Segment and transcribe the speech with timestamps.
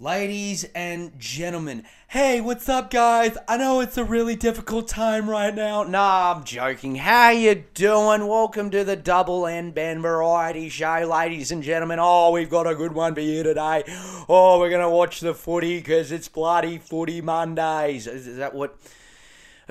[0.00, 3.38] Ladies and gentlemen, hey, what's up, guys?
[3.46, 5.84] I know it's a really difficult time right now.
[5.84, 6.96] Nah, I'm joking.
[6.96, 8.26] How you doing?
[8.26, 12.00] Welcome to the Double N Ben Variety Show, ladies and gentlemen.
[12.00, 13.84] Oh, we've got a good one for you today.
[14.28, 18.08] Oh, we're gonna watch the footy because it's bloody footy Mondays.
[18.08, 18.76] Is, is that what?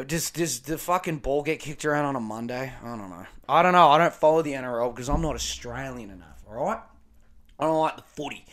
[0.07, 2.71] Does does the fucking ball get kicked around on a Monday?
[2.81, 3.25] I don't know.
[3.49, 3.89] I don't know.
[3.89, 6.45] I don't follow the NRL because I'm not Australian enough.
[6.47, 6.79] All right.
[7.59, 8.45] I don't like the footy.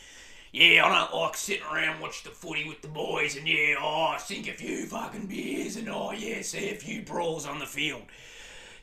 [0.53, 4.17] Yeah, I don't like sitting around watch the footy with the boys and yeah, oh,
[4.19, 8.03] sink a few fucking beers and oh yeah, see a few brawls on the field.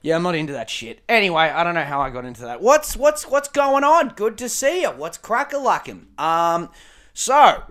[0.02, 1.02] Yeah, I'm not into that shit.
[1.10, 2.62] Anyway, I don't know how I got into that.
[2.62, 4.10] What's what's what's going on?
[4.10, 4.92] Good to see you.
[4.92, 6.18] What's cracker luckin'?
[6.18, 6.70] Um,
[7.14, 7.64] so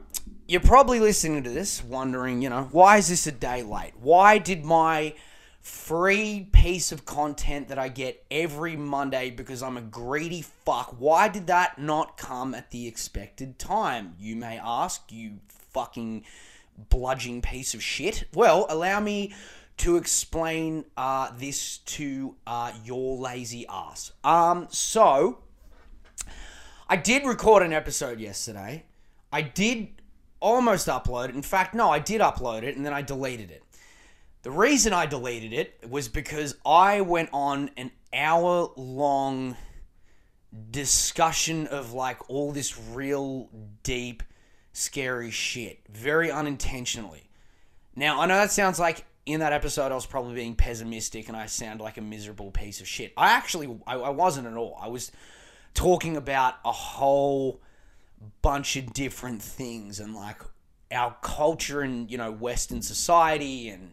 [0.47, 3.95] you're probably listening to this, wondering, you know, why is this a day late?
[3.99, 5.15] Why did my
[5.67, 10.95] free piece of content that I get every Monday because I'm a greedy fuck.
[10.97, 14.15] Why did that not come at the expected time?
[14.21, 16.25] You may ask, you fucking
[16.89, 18.29] bludging piece of shit.
[18.33, 19.35] Well, allow me
[19.79, 24.13] to explain uh, this to uh, your lazy ass.
[24.23, 25.39] Um, so
[26.89, 28.85] I did record an episode yesterday.
[29.33, 29.89] I did
[30.39, 31.35] almost upload it.
[31.35, 33.65] In fact, no, I did upload it and then I deleted it.
[34.47, 39.57] The reason I deleted it was because I went on an hour long
[40.71, 43.49] discussion of like all this real
[43.83, 44.23] deep,
[44.73, 47.29] scary shit, very unintentionally.
[47.97, 51.37] Now, I know that sounds like in that episode I was probably being pessimistic and
[51.37, 53.13] I sound like a miserable piece of shit.
[53.17, 54.79] I actually, I, I wasn't at all.
[54.81, 55.11] I was
[55.75, 57.61] talking about a whole
[58.43, 60.41] bunch of different things and like
[60.93, 63.93] our culture and, you know, Western society and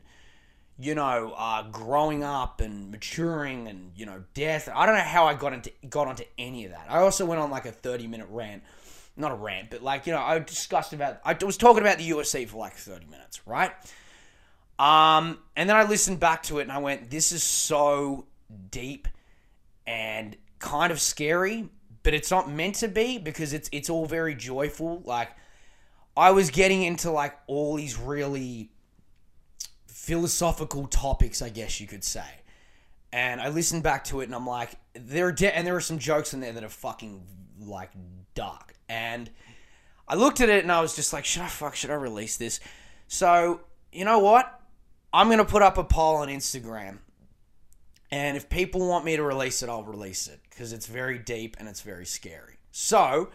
[0.80, 4.70] you know, uh, growing up and maturing and you know, death.
[4.74, 6.88] I don't know how I got into got onto any of that.
[6.90, 8.64] I also went on like a thirty minute rant,
[9.16, 11.20] not a rant, but like you know, I discussed about.
[11.24, 13.72] I was talking about the UFC for like thirty minutes, right?
[14.80, 18.26] Um, and then I listened back to it and I went, "This is so
[18.72, 19.08] deep
[19.86, 21.70] and kind of scary,
[22.02, 25.30] but it's not meant to be because it's it's all very joyful." Like,
[26.18, 28.72] I was getting into like all these really
[30.04, 32.26] philosophical topics, I guess you could say.
[33.14, 35.82] And I listened back to it and I'm like, there are de- and there are
[35.82, 37.24] some jokes in there that are fucking
[37.62, 37.92] like
[38.36, 38.74] dark.
[38.90, 39.30] And
[40.06, 42.36] I looked at it and I was just like, should I fuck, should I release
[42.36, 42.60] this?
[43.08, 43.62] So,
[43.94, 44.60] you know what?
[45.14, 46.98] I'm to put up a poll on Instagram.
[48.12, 51.56] And if people want me to release it, I'll release it because it's very deep
[51.60, 52.58] and it's very scary.
[52.72, 53.30] So,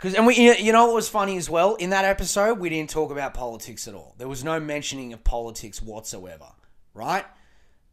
[0.00, 2.88] because and we, you know, what was funny as well in that episode, we didn't
[2.88, 4.14] talk about politics at all.
[4.16, 6.46] There was no mentioning of politics whatsoever,
[6.94, 7.26] right?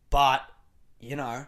[0.09, 0.43] But
[1.01, 1.45] you know,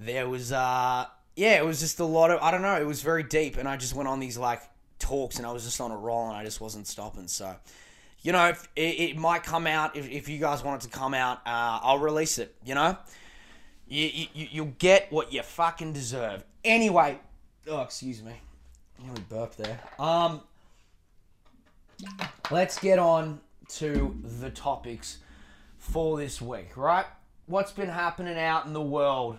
[0.00, 3.02] there was, uh, yeah, it was just a lot of, I don't know, it was
[3.02, 4.62] very deep, and I just went on these like
[4.98, 7.28] talks, and I was just on a roll, and I just wasn't stopping.
[7.28, 7.54] So,
[8.22, 10.96] you know, if, it, it might come out if, if you guys want it to
[10.96, 12.54] come out, uh, I'll release it.
[12.64, 12.96] You know,
[13.86, 16.44] you, you you'll get what you fucking deserve.
[16.64, 17.18] Anyway,
[17.68, 18.32] oh excuse me.
[19.04, 19.80] Nearly burped there.
[19.98, 20.42] Um,
[22.50, 23.40] let's get on
[23.70, 25.18] to the topics
[25.78, 27.06] for this week, right?
[27.46, 29.38] What's been happening out in the world?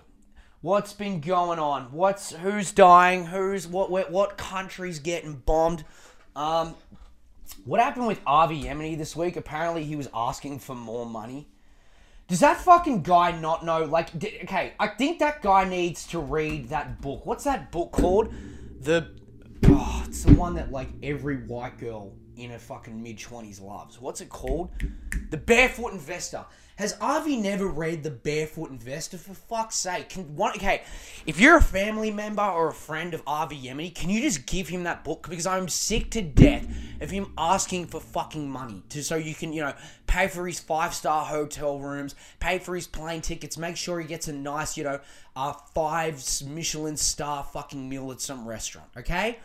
[0.61, 1.83] What's been going on?
[1.91, 3.25] What's who's dying?
[3.25, 3.91] Who's what?
[3.91, 5.83] What, what country's getting bombed?
[6.35, 6.75] Um,
[7.65, 9.35] what happened with Avi Yemini this week?
[9.35, 11.47] Apparently, he was asking for more money.
[12.27, 13.83] Does that fucking guy not know?
[13.83, 17.25] Like, okay, I think that guy needs to read that book.
[17.25, 18.33] What's that book called?
[18.79, 19.11] The
[19.65, 23.99] Oh, it's the one that like every white girl in her fucking mid twenties loves.
[23.99, 24.71] What's it called?
[25.29, 26.45] The Barefoot Investor.
[26.77, 29.19] Has Avi never read The Barefoot Investor?
[29.19, 30.53] For fuck's sake, can one?
[30.55, 30.81] Okay,
[31.27, 34.69] if you're a family member or a friend of Avi Yemini, can you just give
[34.69, 35.27] him that book?
[35.29, 36.67] Because I'm sick to death
[36.99, 39.73] of him asking for fucking money to so you can you know
[40.07, 44.07] pay for his five star hotel rooms, pay for his plane tickets, make sure he
[44.07, 44.99] gets a nice you know
[45.35, 48.89] uh, five Michelin star fucking meal at some restaurant.
[48.97, 49.37] Okay.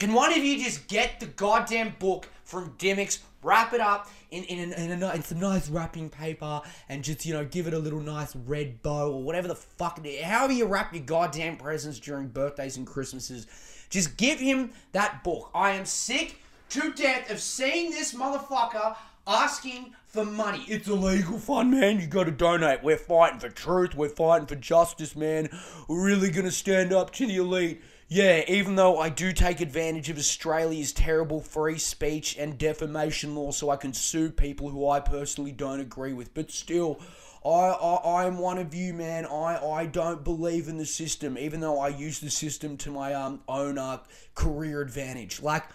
[0.00, 4.44] Can one of you just get the goddamn book from Dymocks, wrap it up in,
[4.44, 7.78] in, in, a, in, some nice wrapping paper, and just, you know, give it a
[7.78, 12.28] little nice red bow or whatever the fuck, however you wrap your goddamn presents during
[12.28, 13.46] birthdays and Christmases.
[13.90, 15.50] Just give him that book.
[15.54, 16.38] I am sick
[16.70, 18.96] to death of seeing this motherfucker
[19.26, 20.64] asking for money.
[20.66, 22.00] It's a legal fund, man.
[22.00, 22.82] You got to donate.
[22.82, 23.94] We're fighting for truth.
[23.94, 25.50] We're fighting for justice, man.
[25.88, 27.82] We're really to stand up to the elite.
[28.12, 33.52] Yeah, even though I do take advantage of Australia's terrible free speech and defamation law
[33.52, 36.98] so I can sue people who I personally don't agree with, but still,
[37.44, 39.26] I, I I'm one of you, man.
[39.26, 43.14] I, I don't believe in the system, even though I use the system to my
[43.14, 43.98] um own uh,
[44.34, 45.40] career advantage.
[45.40, 45.66] Like,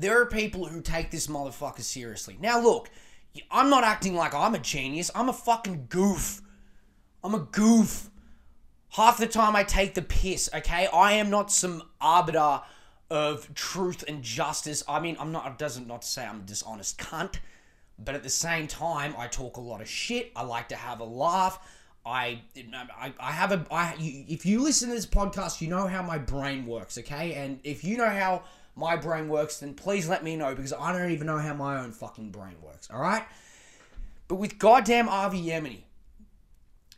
[0.00, 2.36] there are people who take this motherfucker seriously.
[2.40, 2.90] Now, look,
[3.52, 5.12] I'm not acting like I'm a genius.
[5.14, 6.42] I'm a fucking goof.
[7.22, 8.10] I'm a goof.
[8.90, 10.88] Half the time I take the piss, okay?
[10.92, 12.62] I am not some arbiter
[13.10, 14.82] of truth and justice.
[14.88, 17.36] I mean, I'm not, it doesn't not say I'm a dishonest cunt,
[17.98, 20.32] but at the same time, I talk a lot of shit.
[20.34, 21.58] I like to have a laugh.
[22.04, 26.02] I, I, I have a, I, if you listen to this podcast, you know how
[26.02, 27.34] my brain works, okay?
[27.34, 28.44] And if you know how
[28.74, 31.80] my brain works, then please let me know because I don't even know how my
[31.80, 33.24] own fucking brain works, alright?
[34.28, 35.82] But with goddamn Avi Yemini,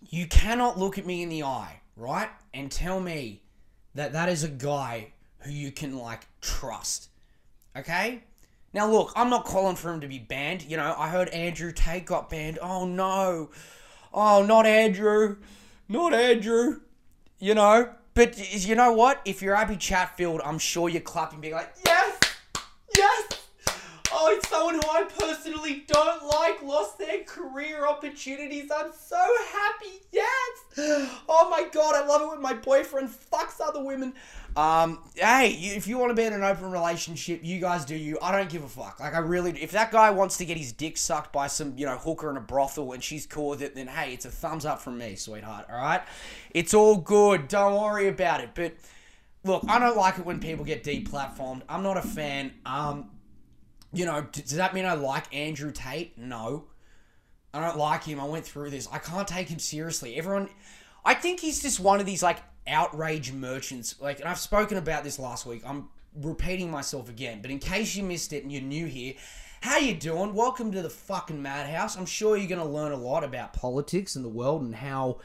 [0.09, 2.31] you cannot look at me in the eye, right?
[2.55, 3.43] And tell me
[3.95, 7.09] that that is a guy who you can, like, trust,
[7.77, 8.23] okay?
[8.73, 10.63] Now, look, I'm not calling for him to be banned.
[10.63, 12.59] You know, I heard Andrew Tate got banned.
[12.63, 13.51] Oh, no.
[14.13, 15.37] Oh, not Andrew.
[15.89, 16.81] Not Andrew.
[17.39, 19.21] You know, but you know what?
[19.25, 22.00] If you're Abby Chatfield, I'm sure you're clapping, being like, yes.
[24.49, 28.71] Someone who I personally don't like lost their career opportunities.
[28.75, 29.17] I'm so
[29.53, 30.03] happy.
[30.13, 31.19] Yes.
[31.29, 34.15] Oh my god, I love it when my boyfriend fucks other women.
[34.57, 38.19] Um, hey, if you want to be in an open relationship, you guys do you.
[38.21, 38.99] I don't give a fuck.
[38.99, 41.87] Like, I really, if that guy wants to get his dick sucked by some, you
[41.87, 44.65] know, hooker in a brothel and she's cool with it, then hey, it's a thumbs
[44.65, 45.67] up from me, sweetheart.
[45.71, 46.03] All right,
[46.51, 47.49] it's all good.
[47.49, 48.51] Don't worry about it.
[48.55, 48.75] But
[49.45, 51.63] look, I don't like it when people get deplatformed.
[51.69, 52.53] I'm not a fan.
[52.67, 53.11] Um,
[53.93, 56.17] you know, does that mean I like Andrew Tate?
[56.17, 56.65] No.
[57.53, 58.21] I don't like him.
[58.21, 58.89] I went through this.
[58.93, 60.17] I can't take him seriously.
[60.17, 60.49] Everyone,
[61.05, 63.97] I think he's just one of these like outrage merchants.
[64.01, 65.63] Like, and I've spoken about this last week.
[65.67, 69.15] I'm repeating myself again, but in case you missed it and you're new here,
[69.63, 70.35] how you doing?
[70.35, 71.97] Welcome to the fucking madhouse.
[71.97, 75.19] I'm sure you're going to learn a lot about politics and the world and how,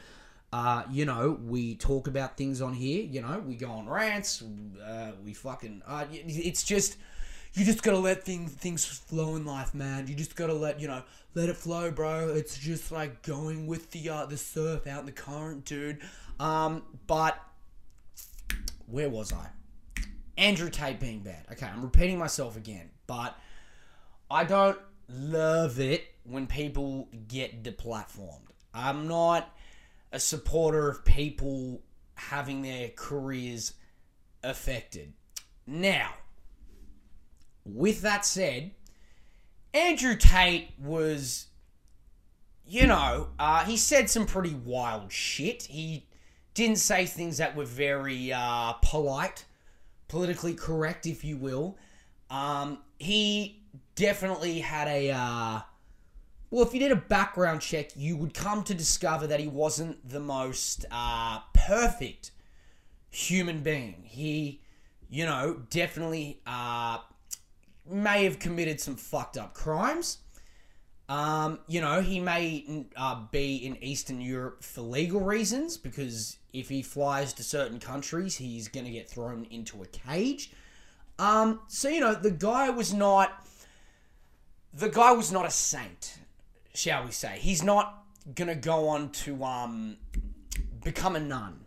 [0.52, 3.04] uh, you know, we talk about things on here.
[3.04, 4.42] You know, we go on rants.
[4.84, 5.82] Uh, we fucking.
[5.86, 6.96] Uh, it's just
[7.56, 10.06] you just gotta let things things flow in life, man.
[10.06, 11.02] You just gotta let you know
[11.34, 12.28] let it flow, bro.
[12.28, 16.00] It's just like going with the uh, the surf out in the current, dude.
[16.38, 17.40] Um, but
[18.86, 19.48] where was I?
[20.36, 21.46] Andrew Tate being bad.
[21.52, 23.34] Okay, I'm repeating myself again, but
[24.30, 24.78] I don't
[25.08, 28.50] love it when people get deplatformed.
[28.74, 29.48] I'm not
[30.12, 31.80] a supporter of people
[32.16, 33.72] having their careers
[34.42, 35.14] affected.
[35.66, 36.12] Now,
[37.66, 38.70] with that said,
[39.74, 41.46] Andrew Tate was,
[42.66, 45.64] you know, uh, he said some pretty wild shit.
[45.64, 46.06] He
[46.54, 49.44] didn't say things that were very uh, polite,
[50.08, 51.76] politically correct, if you will.
[52.30, 53.62] Um, he
[53.94, 55.10] definitely had a.
[55.10, 55.60] Uh,
[56.50, 60.08] well, if you did a background check, you would come to discover that he wasn't
[60.08, 62.30] the most uh, perfect
[63.10, 64.04] human being.
[64.04, 64.62] He,
[65.10, 66.98] you know, definitely uh,
[67.88, 70.18] may have committed some fucked up crimes.
[71.08, 76.68] Um, you know, he may uh, be in Eastern Europe for legal reasons because if
[76.68, 80.50] he flies to certain countries, he's going to get thrown into a cage.
[81.18, 83.46] Um, so you know, the guy was not
[84.74, 86.18] the guy was not a saint,
[86.74, 87.38] shall we say?
[87.40, 88.04] He's not
[88.34, 89.96] going to go on to um,
[90.84, 91.64] become a nun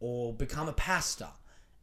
[0.00, 1.28] or become a pastor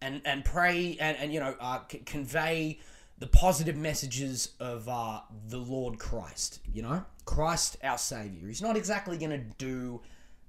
[0.01, 2.79] and and pray and and you know uh, c- convey
[3.19, 6.59] the positive messages of uh, the Lord Christ.
[6.71, 8.47] You know, Christ our Savior.
[8.47, 10.01] He's not exactly going to do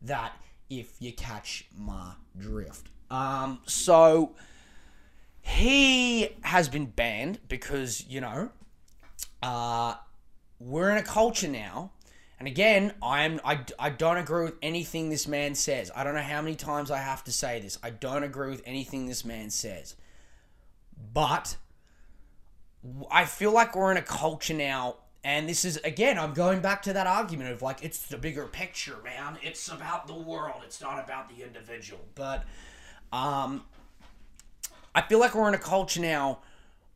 [0.03, 0.33] that
[0.71, 2.89] if you catch my drift.
[3.11, 4.35] Um, so
[5.41, 8.51] he has been banned because you know
[9.43, 9.95] uh,
[10.59, 11.93] we're in a culture now.
[12.39, 15.91] And again, I am I, I don't agree with anything this man says.
[15.97, 17.79] I don't know how many times I have to say this.
[17.83, 19.97] I don't agree with anything this man says.
[21.13, 21.57] But
[23.11, 26.83] I feel like we're in a culture now, and this is again, I'm going back
[26.83, 29.39] to that argument of like it's the bigger picture, man.
[29.43, 30.63] It's about the world.
[30.65, 32.01] It's not about the individual.
[32.15, 32.45] But
[33.13, 33.65] um,
[34.95, 36.39] I feel like we're in a culture now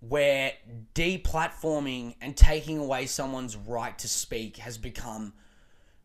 [0.00, 0.52] where
[0.94, 5.32] deplatforming and taking away someone's right to speak has become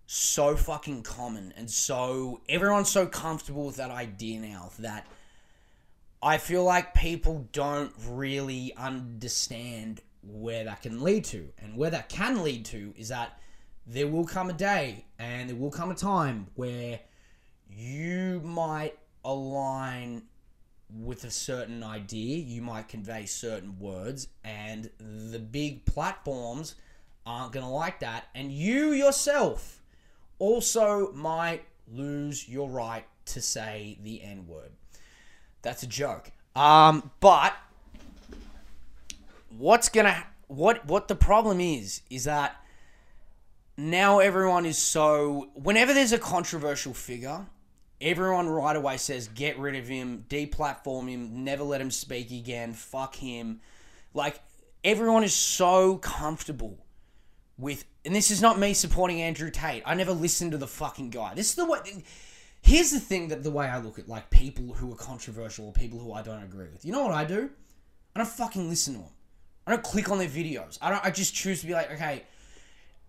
[0.06, 5.06] so fucking common and so everyone's so comfortable with that idea now that
[6.22, 11.50] I feel like people don't really understand where that can lead to.
[11.60, 13.40] And where that can lead to is that
[13.86, 17.00] there will come a day and there will come a time where
[17.70, 20.24] you might align
[20.90, 24.90] with a certain idea, you might convey certain words, and
[25.30, 26.76] the big platforms
[27.26, 28.26] aren't going to like that.
[28.34, 29.82] And you yourself
[30.40, 34.72] also might lose your right to say the N word.
[35.68, 36.32] That's a joke.
[36.56, 37.54] Um, but
[39.58, 42.56] what's gonna what what the problem is is that
[43.76, 47.46] now everyone is so whenever there's a controversial figure
[48.00, 52.72] everyone right away says get rid of him deplatform him never let him speak again
[52.72, 53.60] fuck him.
[54.14, 54.40] Like
[54.86, 56.78] everyone is so comfortable
[57.58, 59.84] with and this is not me supporting andrew tate.
[59.86, 61.34] I never listened to the fucking guy.
[61.34, 61.80] This is the way
[62.68, 65.74] here's the thing that the way i look at like people who are controversial or
[65.74, 66.86] people who i don't agree with.
[66.86, 67.50] You know what i do?
[68.16, 69.10] I don't fucking listen to them
[69.66, 70.78] i don't click on their videos.
[70.82, 72.24] I don't i just choose to be like okay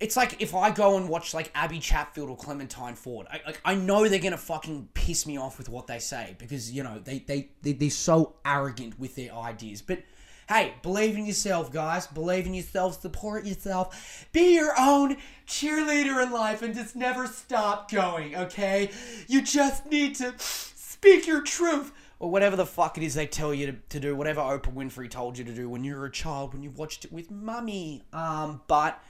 [0.00, 3.60] it's like if I go and watch like Abby Chatfield or Clementine Ford, I, like
[3.64, 7.00] I know they're gonna fucking piss me off with what they say because you know
[7.02, 9.82] they they, they they're so arrogant with their ideas.
[9.82, 10.02] But
[10.48, 12.06] hey, believe in yourself, guys.
[12.06, 13.00] Believe in yourself.
[13.00, 14.26] Support yourself.
[14.32, 18.34] Be your own cheerleader in life and just never stop going.
[18.34, 18.90] Okay,
[19.26, 21.92] you just need to speak your truth.
[22.20, 25.08] Or whatever the fuck it is they tell you to, to do, whatever Oprah Winfrey
[25.08, 28.02] told you to do when you were a child, when you watched it with mummy.
[28.12, 29.00] Um, but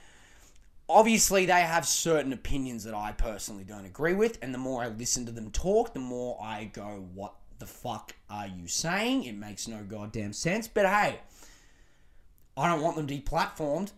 [0.87, 4.89] obviously they have certain opinions that I personally don't agree with, and the more I
[4.89, 9.25] listen to them talk, the more I go, what the fuck are you saying?
[9.25, 10.67] It makes no goddamn sense.
[10.67, 11.19] But hey,
[12.57, 13.91] I don't want them deplatformed.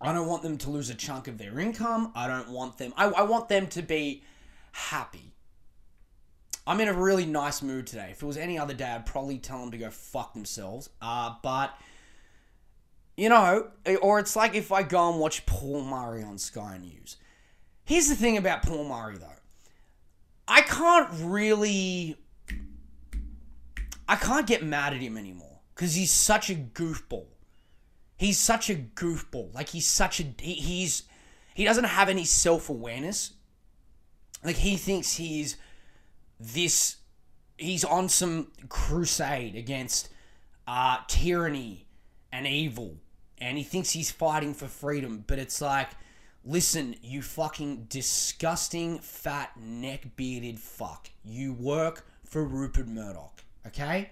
[0.00, 2.12] I don't want them to lose a chunk of their income.
[2.14, 4.24] I don't want them, I, I want them to be
[4.72, 5.32] happy.
[6.66, 8.08] I'm in a really nice mood today.
[8.12, 10.90] If it was any other day, I'd probably tell them to go fuck themselves.
[11.00, 11.76] Uh, but
[13.16, 13.68] you know,
[14.00, 17.16] or it's like if I go and watch Paul Murray on Sky News.
[17.84, 19.26] Here's the thing about Paul Murray, though.
[20.48, 22.16] I can't really.
[24.12, 27.26] I can't get mad at him anymore because he's such a goofball.
[28.16, 29.54] He's such a goofball.
[29.54, 31.04] Like he's such a he, he's
[31.54, 33.32] he doesn't have any self awareness.
[34.44, 35.56] Like he thinks he's
[36.38, 36.96] this.
[37.56, 40.08] He's on some crusade against
[40.66, 41.86] uh, tyranny
[42.32, 42.96] and evil
[43.42, 45.88] and he thinks he's fighting for freedom, but it's like,
[46.44, 51.10] listen, you fucking disgusting fat neck bearded fuck.
[51.24, 54.10] You work for Rupert Murdoch, okay?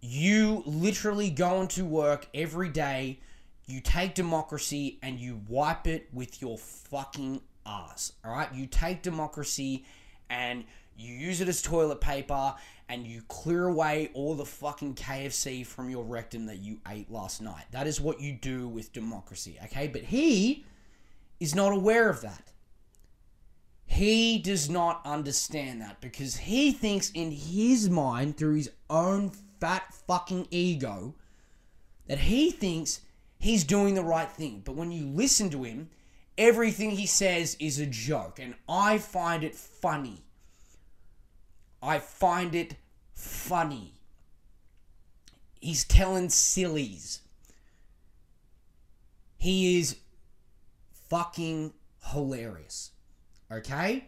[0.00, 3.20] You literally go into work every day,
[3.66, 8.54] you take democracy and you wipe it with your fucking ass, alright?
[8.54, 9.84] You take democracy
[10.30, 10.64] and
[10.96, 12.54] you use it as toilet paper
[12.88, 17.42] and you clear away all the fucking KFC from your rectum that you ate last
[17.42, 17.64] night.
[17.70, 19.88] That is what you do with democracy, okay?
[19.88, 20.64] But he
[21.38, 22.52] is not aware of that.
[23.88, 29.92] He does not understand that because he thinks in his mind, through his own fat
[30.06, 31.14] fucking ego,
[32.06, 33.00] that he thinks
[33.38, 34.62] he's doing the right thing.
[34.64, 35.90] But when you listen to him,
[36.36, 38.38] everything he says is a joke.
[38.38, 40.22] And I find it funny
[41.82, 42.76] I find it
[43.14, 43.94] funny.
[45.60, 47.20] He's telling sillies.
[49.36, 49.96] He is
[51.08, 51.72] fucking
[52.12, 52.90] hilarious.
[53.50, 54.04] Okay?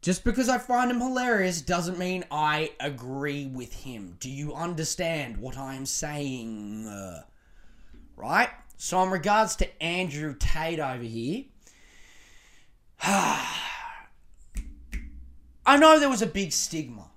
[0.00, 4.16] Just because I find him hilarious doesn't mean I agree with him.
[4.18, 6.88] Do you understand what I'm saying?
[6.88, 7.22] Uh,
[8.16, 8.48] right?
[8.76, 11.44] So, in regards to Andrew Tate over here,
[13.02, 13.46] I
[15.76, 17.08] know there was a big stigma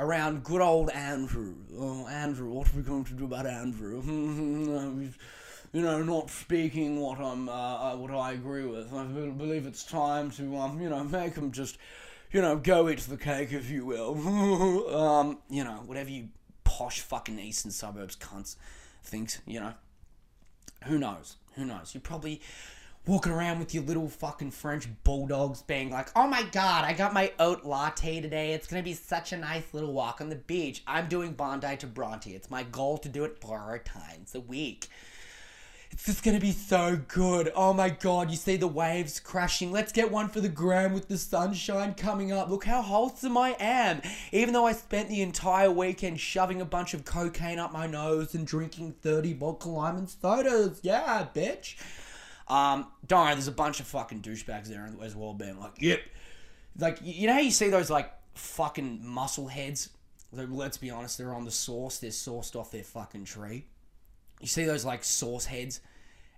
[0.00, 1.54] around good old Andrew.
[1.78, 4.02] Oh, Andrew, what are we going to do about Andrew?
[5.76, 8.94] you know, not speaking what I'm, uh, uh, what I agree with.
[8.94, 11.76] I believe it's time to, um, you know, make them just,
[12.32, 14.96] you know, go eat the cake, if you will.
[14.96, 16.28] um, you know, whatever you
[16.64, 18.56] posh fucking eastern suburbs cunts
[19.04, 19.74] thinks, you know.
[20.84, 21.36] Who knows?
[21.56, 21.90] Who knows?
[21.92, 22.40] You're probably
[23.06, 27.12] walking around with your little fucking French bulldogs being like, oh my god, I got
[27.12, 28.54] my oat latte today.
[28.54, 30.82] It's gonna be such a nice little walk on the beach.
[30.86, 32.34] I'm doing Bondi to Bronte.
[32.34, 34.88] It's my goal to do it four times a week.
[35.90, 37.50] It's just gonna be so good.
[37.54, 39.72] Oh my god, you see the waves crashing.
[39.72, 42.50] Let's get one for the gram with the sunshine coming up.
[42.50, 44.02] Look how wholesome I am.
[44.32, 48.34] Even though I spent the entire weekend shoving a bunch of cocaine up my nose
[48.34, 50.80] and drinking 30 vodka lime and sodas.
[50.82, 51.76] Yeah, bitch.
[52.48, 56.00] Um, don't worry, there's a bunch of fucking douchebags there as well, being like, yep.
[56.78, 59.90] Like, you know how you see those, like, fucking muscle heads?
[60.32, 61.98] Let's be honest, they're on the sauce.
[61.98, 63.66] They're sourced off their fucking tree.
[64.40, 65.80] You see those, like, sauce heads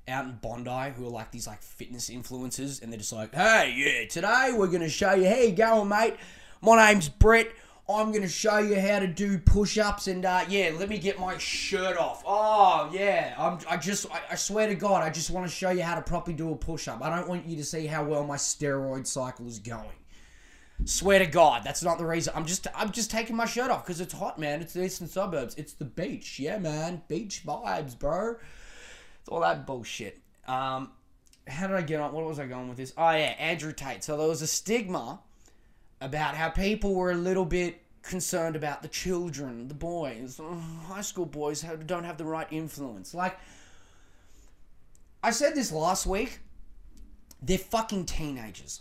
[0.06, 3.74] out in Bondi who are like these, like, fitness influencers, and they're just like, hey,
[3.76, 6.16] yeah, today we're going to show you, how you going, mate?
[6.62, 7.48] My name's Brett.
[7.90, 11.18] I'm going to show you how to do push-ups and uh, yeah, let me get
[11.18, 12.22] my shirt off.
[12.26, 15.70] Oh yeah, I'm, I just I, I swear to God, I just want to show
[15.70, 17.02] you how to properly do a push-up.
[17.02, 19.88] I don't want you to see how well my steroid cycle is going.
[20.84, 22.32] Swear to God, that's not the reason.
[22.36, 24.60] I'm just I'm just taking my shirt off because it's hot, man.
[24.60, 25.54] It's the eastern suburbs.
[25.56, 27.02] It's the beach, yeah, man.
[27.08, 28.36] Beach vibes, bro.
[29.20, 30.20] It's all that bullshit.
[30.46, 30.92] Um,
[31.48, 32.12] how did I get on?
[32.12, 32.92] What was I going with this?
[32.96, 34.04] Oh yeah, Andrew Tate.
[34.04, 35.20] So there was a stigma
[36.00, 40.40] about how people were a little bit concerned about the children, the boys,
[40.86, 43.14] high school boys don't have the right influence.
[43.14, 43.38] Like
[45.22, 46.40] I said this last week,
[47.42, 48.80] they're fucking teenagers.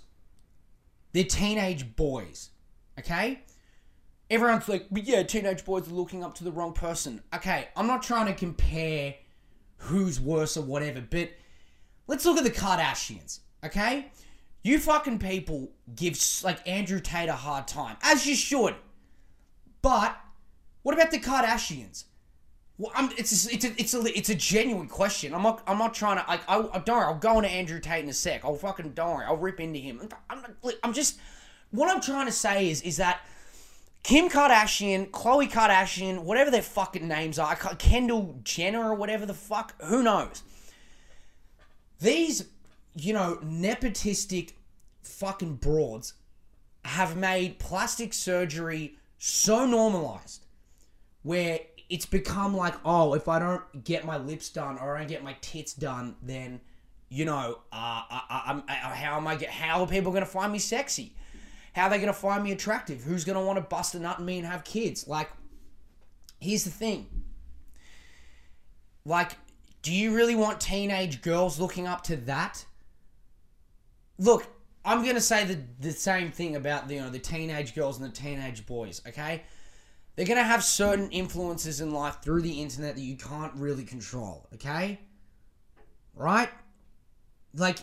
[1.18, 2.52] They're teenage boys.
[3.00, 3.40] Okay?
[4.30, 7.24] Everyone's like, but yeah, teenage boys are looking up to the wrong person.
[7.34, 9.16] Okay, I'm not trying to compare
[9.78, 11.32] who's worse or whatever, but
[12.06, 13.40] let's look at the Kardashians.
[13.66, 14.12] Okay?
[14.62, 18.76] You fucking people give like Andrew Tate a hard time, as you should.
[19.82, 20.16] But
[20.84, 22.04] what about the Kardashians?
[22.80, 25.34] Well, I'm, it's a, it's a, it's a it's a genuine question.
[25.34, 27.06] I'm not I'm not trying to like I, I don't worry.
[27.06, 28.46] I'll go into Andrew Tate in a sec.
[28.46, 29.26] I'll fucking don't worry.
[29.26, 30.08] I'll rip into him.
[30.30, 30.46] I'm,
[30.84, 31.20] I'm just
[31.72, 33.22] what I'm trying to say is is that
[34.04, 39.74] Kim Kardashian, Khloe Kardashian, whatever their fucking names are, Kendall Jenner or whatever the fuck,
[39.82, 40.44] who knows?
[42.00, 42.46] These,
[42.96, 44.54] you know, nepotistic
[45.02, 46.14] fucking broads
[46.86, 50.46] have made plastic surgery so normalized
[51.24, 55.08] where it's become like, oh, if I don't get my lips done or I don't
[55.08, 56.60] get my tits done, then
[57.10, 59.50] you know, uh, I, I, I, how am I get?
[59.50, 61.14] How are people gonna find me sexy?
[61.74, 63.04] How are they gonna find me attractive?
[63.04, 65.08] Who's gonna want to bust a nut in me and have kids?
[65.08, 65.30] Like,
[66.40, 67.08] here's the thing.
[69.06, 69.34] Like,
[69.82, 72.66] do you really want teenage girls looking up to that?
[74.18, 74.46] Look,
[74.84, 78.12] I'm gonna say the the same thing about the you know the teenage girls and
[78.12, 79.02] the teenage boys.
[79.08, 79.44] Okay
[80.18, 83.84] they're going to have certain influences in life through the internet that you can't really
[83.84, 85.00] control, okay?
[86.16, 86.50] Right?
[87.54, 87.78] Like,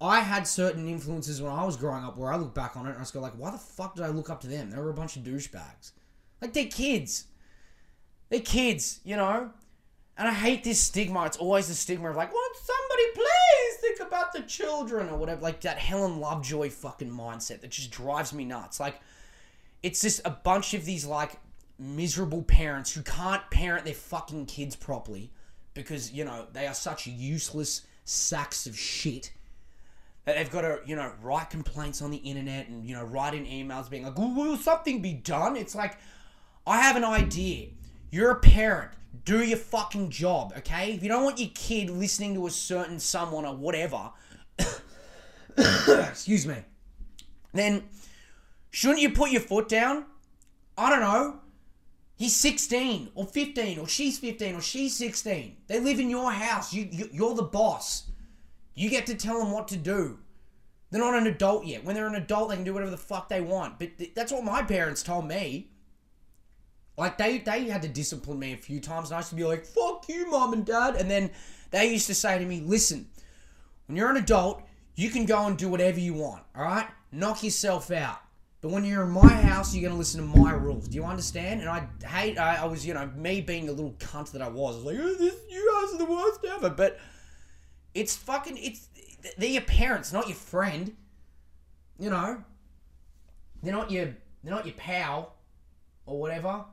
[0.00, 2.90] I had certain influences when I was growing up where I look back on it
[2.90, 4.70] and I just go like, why the fuck did I look up to them?
[4.70, 5.90] They were a bunch of douchebags.
[6.40, 7.24] Like, they're kids.
[8.28, 9.50] They're kids, you know?
[10.16, 11.26] And I hate this stigma.
[11.26, 15.42] It's always the stigma of like, won't somebody please think about the children or whatever.
[15.42, 18.78] Like that Helen Lovejoy fucking mindset that just drives me nuts.
[18.78, 19.00] Like,
[19.82, 21.38] it's just a bunch of these like
[21.78, 25.30] miserable parents who can't parent their fucking kids properly
[25.74, 29.32] because, you know, they are such useless sacks of shit
[30.24, 33.34] that they've got to, you know, write complaints on the internet and, you know, write
[33.34, 35.56] in emails being like, will something be done?
[35.56, 35.98] It's like,
[36.66, 37.68] I have an idea.
[38.10, 38.92] You're a parent.
[39.24, 40.92] Do your fucking job, okay?
[40.92, 44.10] If you don't want your kid listening to a certain someone or whatever,
[45.56, 46.56] excuse me,
[47.52, 47.84] then
[48.70, 50.06] shouldn't you put your foot down?
[50.76, 51.40] I don't know.
[52.16, 55.56] He's 16 or 15 or she's 15 or she's 16.
[55.66, 56.72] They live in your house.
[56.72, 58.10] You, you you're the boss.
[58.74, 60.18] You get to tell them what to do.
[60.90, 61.84] They're not an adult yet.
[61.84, 63.78] When they're an adult, they can do whatever the fuck they want.
[63.78, 65.70] But th- that's what my parents told me.
[66.96, 69.44] Like they they had to discipline me a few times, and I used to be
[69.44, 71.30] like, "Fuck you, mom and dad." And then
[71.70, 73.08] they used to say to me, "Listen,
[73.86, 74.62] when you're an adult,
[74.94, 76.42] you can go and do whatever you want.
[76.54, 78.20] All right, knock yourself out.
[78.60, 80.88] But when you're in my house, you're gonna listen to my rules.
[80.88, 81.60] Do you understand?
[81.60, 82.38] And I hate.
[82.38, 84.74] I, I was, you know, me being the little cunt that I was.
[84.74, 86.70] I was like, oh, this, you guys are the worst ever.
[86.70, 86.98] But
[87.94, 88.56] it's fucking.
[88.56, 88.88] It's
[89.36, 90.96] they're your parents, not your friend.
[91.98, 92.42] You know,
[93.62, 94.16] they're not your.
[94.42, 95.34] They're not your pal,
[96.06, 96.64] or whatever.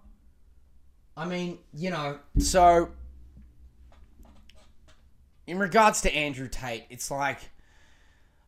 [1.18, 2.20] I mean, you know.
[2.40, 2.90] So,
[5.48, 7.40] in regards to Andrew Tate, it's like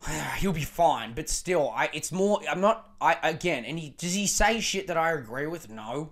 [0.37, 2.39] he'll be fine, but still, I it's more.
[2.49, 2.89] I'm not.
[3.01, 5.69] I again, and he does he say shit that I agree with?
[5.69, 6.11] No,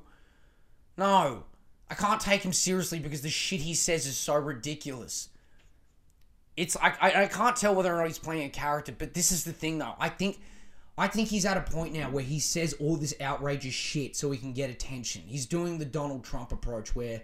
[0.97, 1.45] no.
[1.89, 5.29] I can't take him seriously because the shit he says is so ridiculous.
[6.57, 9.31] It's I, I, I can't tell whether or not he's playing a character, but this
[9.31, 9.93] is the thing though.
[9.99, 10.39] I think
[10.97, 14.31] I think he's at a point now where he says all this outrageous shit so
[14.31, 15.23] he can get attention.
[15.27, 17.21] He's doing the Donald Trump approach where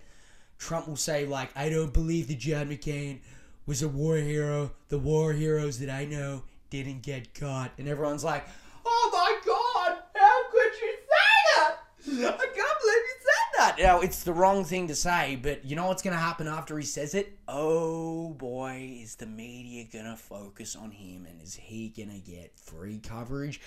[0.59, 3.21] Trump will say like, "I don't believe that John McCain
[3.65, 4.71] was a war hero.
[4.89, 7.71] The war heroes that I know didn't get caught.
[7.77, 8.45] And everyone's like,
[8.85, 11.75] oh my god, how could you say that?
[12.07, 13.75] I can't believe you said that.
[13.79, 16.77] Know, it's the wrong thing to say, but you know what's going to happen after
[16.77, 17.37] he says it?
[17.47, 22.19] Oh boy, is the media going to focus on him and is he going to
[22.19, 23.61] get free coverage?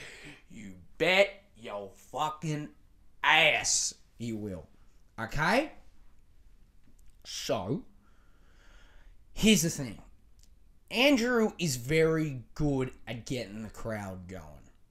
[0.51, 2.71] You bet your fucking
[3.23, 4.67] ass he will.
[5.19, 5.73] Okay?
[7.25, 7.85] So,
[9.33, 10.01] here's the thing
[10.93, 14.43] Andrew is very good at getting the crowd going.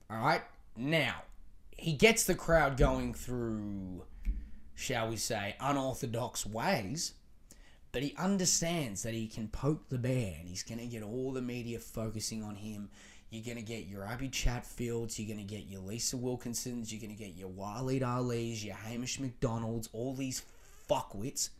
[0.09, 0.41] All right?
[0.75, 1.21] Now,
[1.77, 4.03] he gets the crowd going through,
[4.73, 7.13] shall we say, unorthodox ways,
[7.91, 11.31] but he understands that he can poke the bear and he's going to get all
[11.33, 12.89] the media focusing on him.
[13.29, 17.37] You're gonna get your Abby Chatfields, you're gonna get your Lisa Wilkinsons, you're gonna get
[17.37, 20.41] your Waleed Aly's, your Hamish Macdonald's, all these
[20.89, 21.51] fuckwits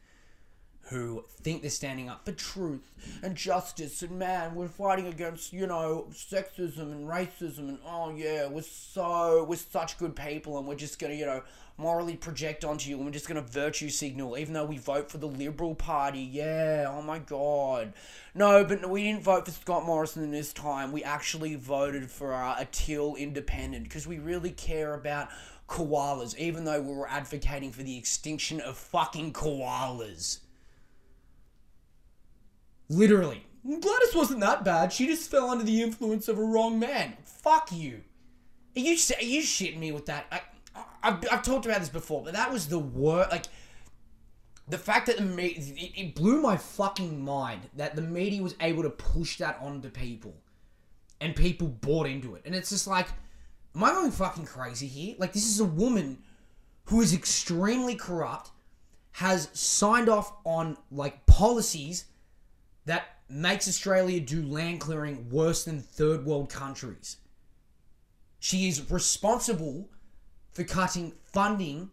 [0.92, 2.92] who think they're standing up for truth
[3.24, 8.46] and justice and man, we're fighting against, you know, sexism and racism and oh yeah,
[8.46, 11.42] we're so we're such good people and we're just gonna, you know,
[11.78, 15.18] morally project onto you and we're just gonna virtue signal even though we vote for
[15.18, 16.20] the Liberal Party.
[16.20, 17.94] Yeah, oh my god.
[18.36, 20.92] No, but we didn't vote for Scott Morrison this time.
[20.92, 25.30] We actually voted for uh, a teal independent because we really care about
[25.70, 30.40] koalas, even though we were advocating for the extinction of fucking koalas.
[32.92, 33.46] Literally.
[33.64, 34.92] Gladys wasn't that bad.
[34.92, 37.16] She just fell under the influence of a wrong man.
[37.24, 38.02] Fuck you.
[38.76, 40.26] Are you, are you shitting me with that?
[40.32, 40.42] I,
[41.02, 43.32] I've, I've talked about this before, but that was the worst.
[43.32, 43.46] Like,
[44.68, 48.56] the fact that the media, it, it blew my fucking mind that the media was
[48.60, 50.36] able to push that onto people
[51.22, 52.42] and people bought into it.
[52.46, 53.08] And it's just like,
[53.74, 55.16] am I going fucking crazy here?
[55.18, 56.24] Like, this is a woman
[56.86, 58.52] who is extremely corrupt,
[59.14, 62.06] has signed off on, like, policies
[62.86, 67.18] that makes Australia do land clearing worse than third world countries.
[68.40, 69.90] She is responsible
[70.52, 71.92] for cutting funding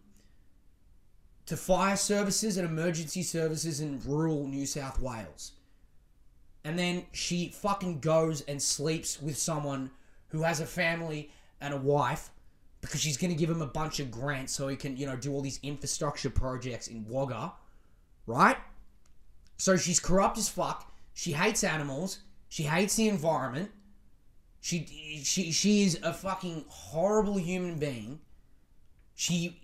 [1.45, 5.53] to fire services and emergency services in rural New South Wales.
[6.63, 9.91] And then she fucking goes and sleeps with someone
[10.27, 12.29] who has a family and a wife
[12.81, 15.15] because she's going to give him a bunch of grants so he can, you know,
[15.15, 17.53] do all these infrastructure projects in Wagga,
[18.25, 18.57] right?
[19.59, 20.91] So she's corrupt as fuck.
[21.13, 22.19] She hates animals.
[22.47, 23.69] She hates the environment.
[24.61, 28.19] She she she is a fucking horrible human being.
[29.15, 29.59] She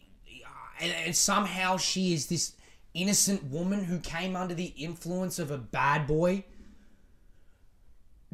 [0.80, 2.54] and, and somehow she is this
[2.94, 6.44] innocent woman who came under the influence of a bad boy.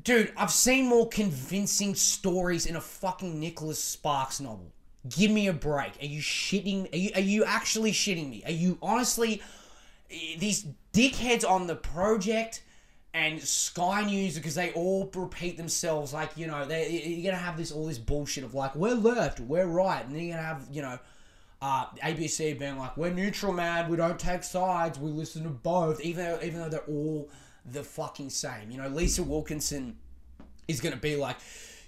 [0.03, 4.71] Dude, I've seen more convincing stories in a fucking Nicholas Sparks novel.
[5.07, 5.93] Give me a break.
[6.01, 6.91] Are you shitting?
[6.91, 8.41] Are you, are you actually shitting me?
[8.45, 9.43] Are you honestly.
[10.09, 12.63] Eh, These dickheads on the project
[13.13, 17.57] and Sky News because they all repeat themselves like you know they you're gonna have
[17.57, 20.67] this all this bullshit of like we're left we're right and then you're gonna have
[20.71, 20.97] you know
[21.61, 26.01] uh, ABC being like we're neutral man we don't take sides we listen to both
[26.01, 27.29] even though even though they're all
[27.65, 28.71] the fucking same.
[28.71, 29.97] You know Lisa Wilkinson
[30.67, 31.37] is gonna be like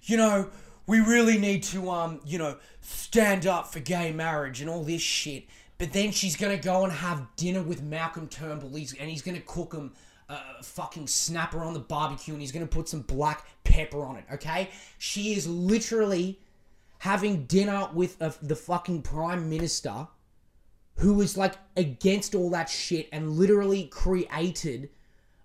[0.03, 0.49] you know
[0.85, 5.01] we really need to um you know stand up for gay marriage and all this
[5.01, 5.45] shit
[5.77, 9.73] but then she's gonna go and have dinner with Malcolm Turnbull and he's gonna cook
[9.73, 9.93] him
[10.29, 14.15] a uh, fucking snapper on the barbecue and he's gonna put some black pepper on
[14.15, 14.69] it, okay?
[14.97, 16.39] She is literally
[16.99, 20.07] having dinner with a, the fucking prime minister
[20.95, 24.89] who is like against all that shit and literally created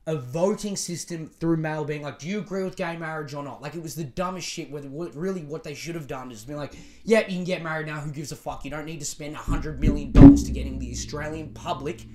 [0.08, 3.60] a voting system through mail being like, do you agree with gay marriage or not?
[3.60, 4.70] Like, it was the dumbest shit.
[4.70, 6.72] Where really what they should have done is be like,
[7.04, 8.00] yeah, you can get married now.
[8.00, 8.64] Who gives a fuck?
[8.64, 12.06] You don't need to spend a hundred million dollars to getting the Australian public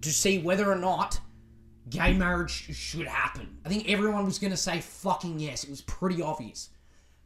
[0.00, 1.20] to see whether or not
[1.90, 3.58] gay marriage should happen.
[3.66, 5.62] I think everyone was going to say fucking yes.
[5.62, 6.70] It was pretty obvious.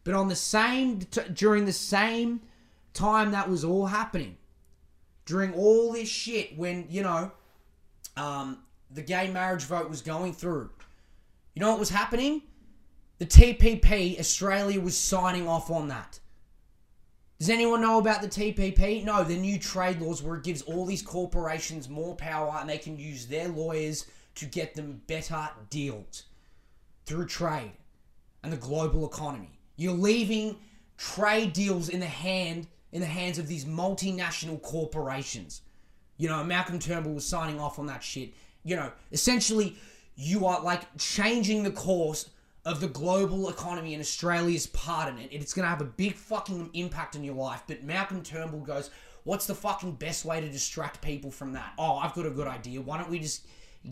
[0.03, 2.41] But on the same t- during the same
[2.95, 4.39] time that was all happening,
[5.25, 7.31] during all this shit when, you know,
[8.17, 8.59] um,
[8.90, 10.70] the gay marriage vote was going through.
[11.55, 12.42] You know what was happening?
[13.18, 16.18] The TPP, Australia was signing off on that.
[17.38, 19.05] Does anyone know about the TPP?
[19.05, 22.79] No, the new trade laws where it gives all these corporations more power and they
[22.79, 26.25] can use their lawyers to get them better deals
[27.07, 27.73] through trade
[28.42, 29.59] and the global economy.
[29.77, 30.57] You're leaving
[30.97, 35.62] trade deals in the hand in the hands of these multinational corporations.
[36.16, 38.33] You know, Malcolm Turnbull was signing off on that shit.
[38.64, 39.77] You know, essentially,
[40.16, 42.31] you are like changing the course
[42.64, 45.29] of the global economy and Australia's part in it.
[45.31, 47.62] It's going to have a big fucking impact on your life.
[47.66, 48.90] But Malcolm Turnbull goes,
[49.24, 51.72] What's the fucking best way to distract people from that?
[51.79, 52.81] Oh, I've got a good idea.
[52.83, 53.46] Why don't we just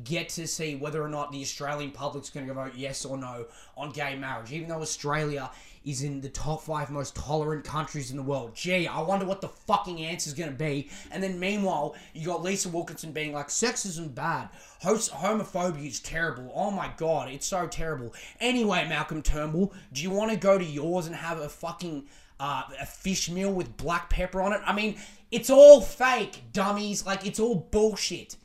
[0.05, 3.46] get to see whether or not the Australian public's going to vote yes or no
[3.76, 5.50] on gay marriage, even though Australia
[5.85, 8.55] is in the top five most tolerant countries in the world.
[8.55, 10.88] Gee, I wonder what the fucking answer's going to be.
[11.11, 14.48] And then meanwhile, you got Lisa Wilkinson being like, sexism bad,
[14.83, 16.50] Host homophobia is terrible.
[16.55, 18.12] Oh my god, it's so terrible.
[18.40, 22.09] Anyway, Malcolm Turnbull, do you want to go to yours and have a fucking
[22.40, 24.61] uh, a fish meal with black pepper on it?
[24.66, 24.96] I mean,
[25.31, 27.07] it's all fake, dummies.
[27.07, 28.37] Like it's all bullshit.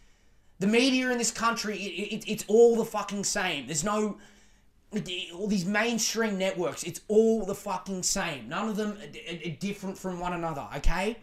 [0.60, 3.68] The media in this country, it, it, it's all the fucking same.
[3.68, 4.18] There's no.
[5.36, 8.48] All these mainstream networks, it's all the fucking same.
[8.48, 11.18] None of them are, are, different from one another, okay?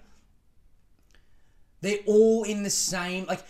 [1.80, 3.24] They're all in the same.
[3.24, 3.42] Like,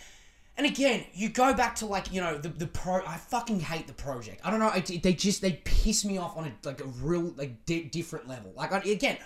[0.57, 3.05] And again, you go back to like you know the the pro.
[3.05, 4.41] I fucking hate the project.
[4.45, 4.69] I don't know.
[4.69, 8.29] I, they just they piss me off on a like a real like di- different
[8.29, 8.53] level.
[8.57, 9.19] Like I, again,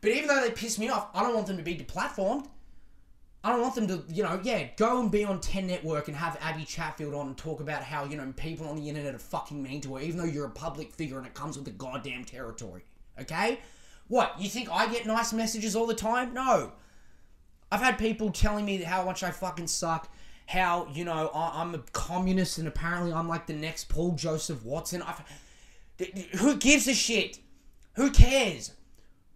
[0.00, 2.46] but even though they piss me off, I don't want them to be deplatformed.
[3.46, 6.16] I don't want them to, you know, yeah, go and be on 10 Network and
[6.16, 9.20] have Abby Chatfield on and talk about how, you know, people on the internet are
[9.20, 11.70] fucking mean to her, even though you're a public figure and it comes with the
[11.70, 12.82] goddamn territory.
[13.20, 13.60] Okay?
[14.08, 16.34] What, you think I get nice messages all the time?
[16.34, 16.72] No.
[17.70, 20.12] I've had people telling me how much I fucking suck,
[20.46, 24.64] how, you know, I, am a communist and apparently I'm like the next Paul Joseph
[24.64, 25.02] Watson.
[25.02, 25.22] I've,
[26.40, 27.38] who gives a shit?
[27.94, 28.72] Who cares?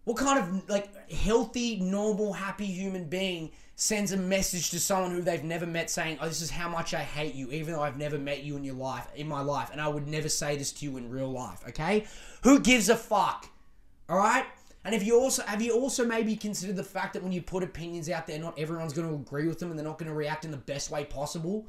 [0.03, 5.23] What kind of, like, healthy, normal, happy human being sends a message to someone who
[5.23, 7.97] they've never met saying, "Oh, this is how much I hate you," even though I've
[7.97, 10.71] never met you in your life, in my life, and I would never say this
[10.73, 11.63] to you in real life.
[11.67, 12.05] Okay,
[12.43, 13.49] who gives a fuck?
[14.07, 14.45] All right.
[14.85, 17.63] And if you also have you also maybe considered the fact that when you put
[17.63, 20.51] opinions out there, not everyone's to agree with them, and they're not to react in
[20.51, 21.65] the best way possible.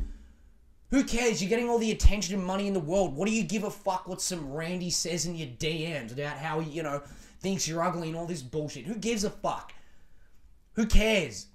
[0.91, 1.41] Who cares?
[1.41, 3.17] You're getting all the attention and money in the world.
[3.17, 6.61] What do you give a fuck what some Randy says in your DMs about how
[6.61, 7.01] he, you know,
[7.41, 8.85] thinks you're ugly and all this bullshit?
[8.85, 9.73] Who gives a fuck?
[10.75, 11.47] Who cares?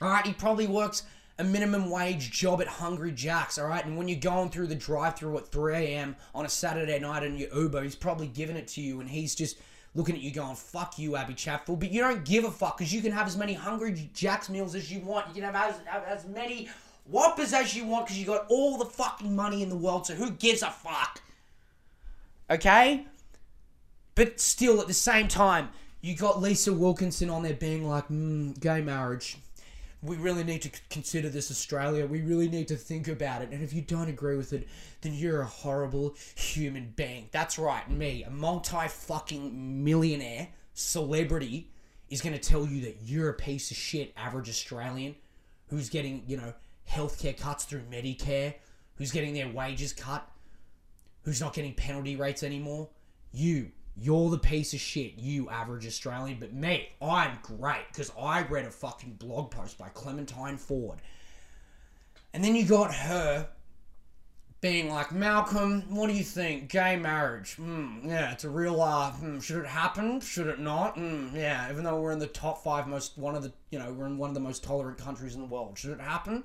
[0.00, 1.04] All right, he probably works
[1.38, 3.84] a minimum wage job at Hungry Jack's, all right?
[3.84, 6.16] And when you're going through the drive through at 3 a.m.
[6.34, 9.34] on a Saturday night in your Uber, he's probably giving it to you and he's
[9.34, 9.58] just
[9.94, 11.80] looking at you going, fuck you, Abby Chatfield.
[11.80, 14.74] But you don't give a fuck because you can have as many Hungry Jack's meals
[14.74, 15.28] as you want.
[15.28, 16.68] You can have as, have as many
[17.08, 20.14] Whoppers as you want because you got all the fucking money in the world, so
[20.14, 21.22] who gives a fuck?
[22.50, 23.06] Okay?
[24.14, 25.68] But still, at the same time,
[26.00, 29.36] you got Lisa Wilkinson on there being like, mm, gay marriage
[30.02, 32.06] we really need to consider this Australia.
[32.06, 33.50] We really need to think about it.
[33.50, 34.68] And if you don't agree with it,
[35.00, 37.28] then you're a horrible human being.
[37.32, 41.70] That's right, me, a multi fucking millionaire celebrity,
[42.08, 45.16] is going to tell you that you're a piece of shit, average Australian,
[45.68, 46.52] who's getting, you know,
[46.88, 48.54] healthcare cuts through Medicare,
[48.96, 50.28] who's getting their wages cut,
[51.22, 52.88] who's not getting penalty rates anymore.
[53.32, 56.38] You, you're the piece of shit, you average Australian.
[56.38, 60.98] But me, I'm great because I read a fucking blog post by Clementine Ford.
[62.34, 63.48] And then you got her
[64.60, 66.68] being like, Malcolm, what do you think?
[66.68, 67.56] Gay marriage.
[67.56, 70.20] Mm, yeah, it's a real, uh, mm, should it happen?
[70.20, 70.96] Should it not?
[70.96, 73.92] Mm, yeah, even though we're in the top five most, one of the, you know,
[73.92, 75.78] we're in one of the most tolerant countries in the world.
[75.78, 76.42] Should it happen?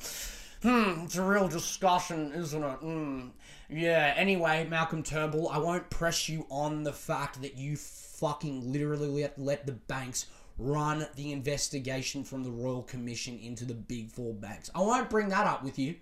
[0.61, 3.31] Hmm, it's a real discussion, isn't it?
[3.73, 9.07] Yeah, anyway, Malcolm Turnbull, I won't press you on the fact that you fucking literally
[9.07, 10.25] let, let the banks
[10.57, 14.69] run the investigation from the Royal Commission into the big four banks.
[14.75, 15.95] I won't bring that up with you.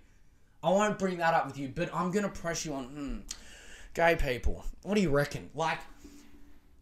[0.64, 3.18] I won't bring that up with you, but I'm gonna press you on, hmm,
[3.94, 4.66] gay people.
[4.82, 5.52] What do you reckon?
[5.54, 5.78] Like,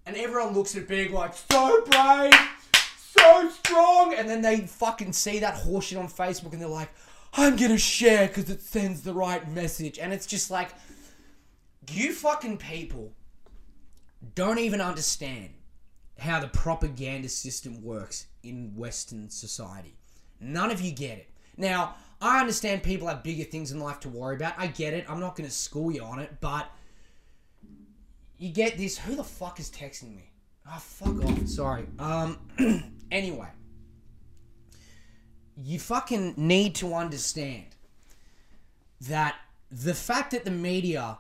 [0.06, 2.32] and everyone looks at being like, so brave,
[2.98, 6.90] so strong, and then they fucking see that horseshit on Facebook and they're like,
[7.34, 10.00] I'm gonna share because it sends the right message.
[10.00, 10.70] And it's just like,
[11.92, 13.14] you fucking people
[14.36, 15.50] don't even understand
[16.20, 19.96] how the propaganda system works in Western society.
[20.40, 21.30] None of you get it.
[21.56, 24.54] Now, I understand people have bigger things in life to worry about.
[24.58, 25.06] I get it.
[25.08, 26.70] I'm not going to school you on it, but
[28.38, 28.98] you get this.
[28.98, 30.32] Who the fuck is texting me?
[30.68, 31.48] Oh, fuck off.
[31.48, 31.86] Sorry.
[32.00, 32.40] Um,
[33.12, 33.50] anyway
[35.58, 37.66] you fucking need to understand
[39.02, 39.36] that
[39.72, 41.18] the fact that the media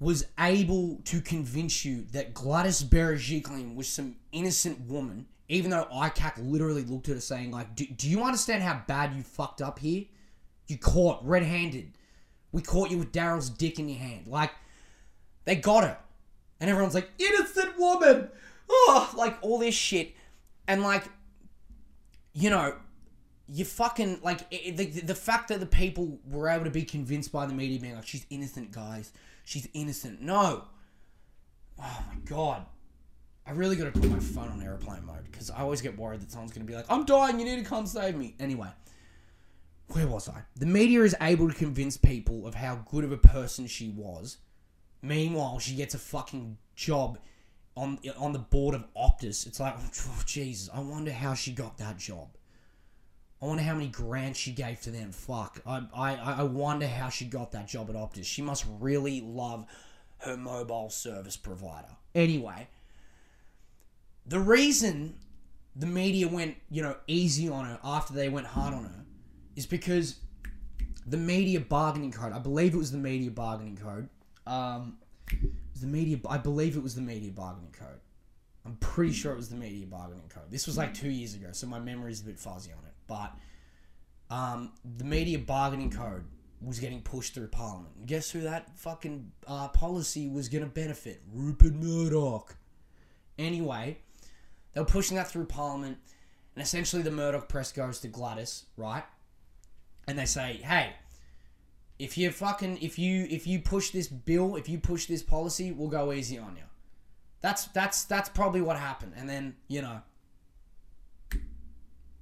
[0.00, 6.50] was able to convince you that Gladys Berejiklian was some innocent woman, even though ICAC
[6.50, 9.78] literally looked at her saying, like, do, do you understand how bad you fucked up
[9.78, 10.04] here?
[10.66, 11.92] You caught red-handed.
[12.50, 14.26] We caught you with Daryl's dick in your hand.
[14.26, 14.50] Like,
[15.44, 15.98] they got her.
[16.60, 18.28] And everyone's like, innocent woman!
[18.68, 20.14] Oh, like, all this shit.
[20.66, 21.04] And, like,
[22.32, 22.74] you know,
[23.52, 27.30] you fucking like it, the the fact that the people were able to be convinced
[27.30, 29.12] by the media being like she's innocent, guys,
[29.44, 30.22] she's innocent.
[30.22, 30.64] No,
[31.78, 32.64] oh my god,
[33.46, 36.20] I really got to put my phone on airplane mode because I always get worried
[36.22, 38.34] that someone's gonna be like, I'm dying, you need to come save me.
[38.40, 38.68] Anyway,
[39.88, 40.42] where was I?
[40.56, 44.38] The media is able to convince people of how good of a person she was.
[45.02, 47.18] Meanwhile, she gets a fucking job
[47.76, 49.46] on on the board of Optus.
[49.46, 52.28] It's like, oh, Jesus, I wonder how she got that job.
[53.42, 55.10] I wonder how many grants she gave to them.
[55.10, 55.60] Fuck.
[55.66, 58.24] I, I, I wonder how she got that job at Optus.
[58.24, 59.66] She must really love
[60.18, 61.88] her mobile service provider.
[62.14, 62.68] Anyway,
[64.24, 65.16] the reason
[65.74, 69.04] the media went, you know, easy on her after they went hard on her
[69.56, 70.20] is because
[71.04, 74.08] the media bargaining code, I believe it was the media bargaining code.
[74.46, 74.98] Um,
[75.80, 77.98] the media, I believe it was the media bargaining code.
[78.64, 80.48] I'm pretty sure it was the media bargaining code.
[80.48, 82.91] This was like two years ago, so my memory is a bit fuzzy on it.
[83.06, 83.32] But
[84.30, 86.24] um, the media bargaining code
[86.60, 87.94] was getting pushed through Parliament.
[87.98, 91.22] And guess who that fucking uh, policy was going to benefit?
[91.32, 92.56] Rupert Murdoch.
[93.38, 93.98] Anyway,
[94.72, 95.98] they were pushing that through Parliament,
[96.54, 99.04] and essentially the Murdoch press goes to Gladys, right?
[100.06, 100.92] And they say, "Hey,
[101.98, 105.72] if you fucking if you if you push this bill, if you push this policy,
[105.72, 106.64] we'll go easy on you."
[107.40, 109.12] That's that's that's probably what happened.
[109.16, 110.00] And then you know,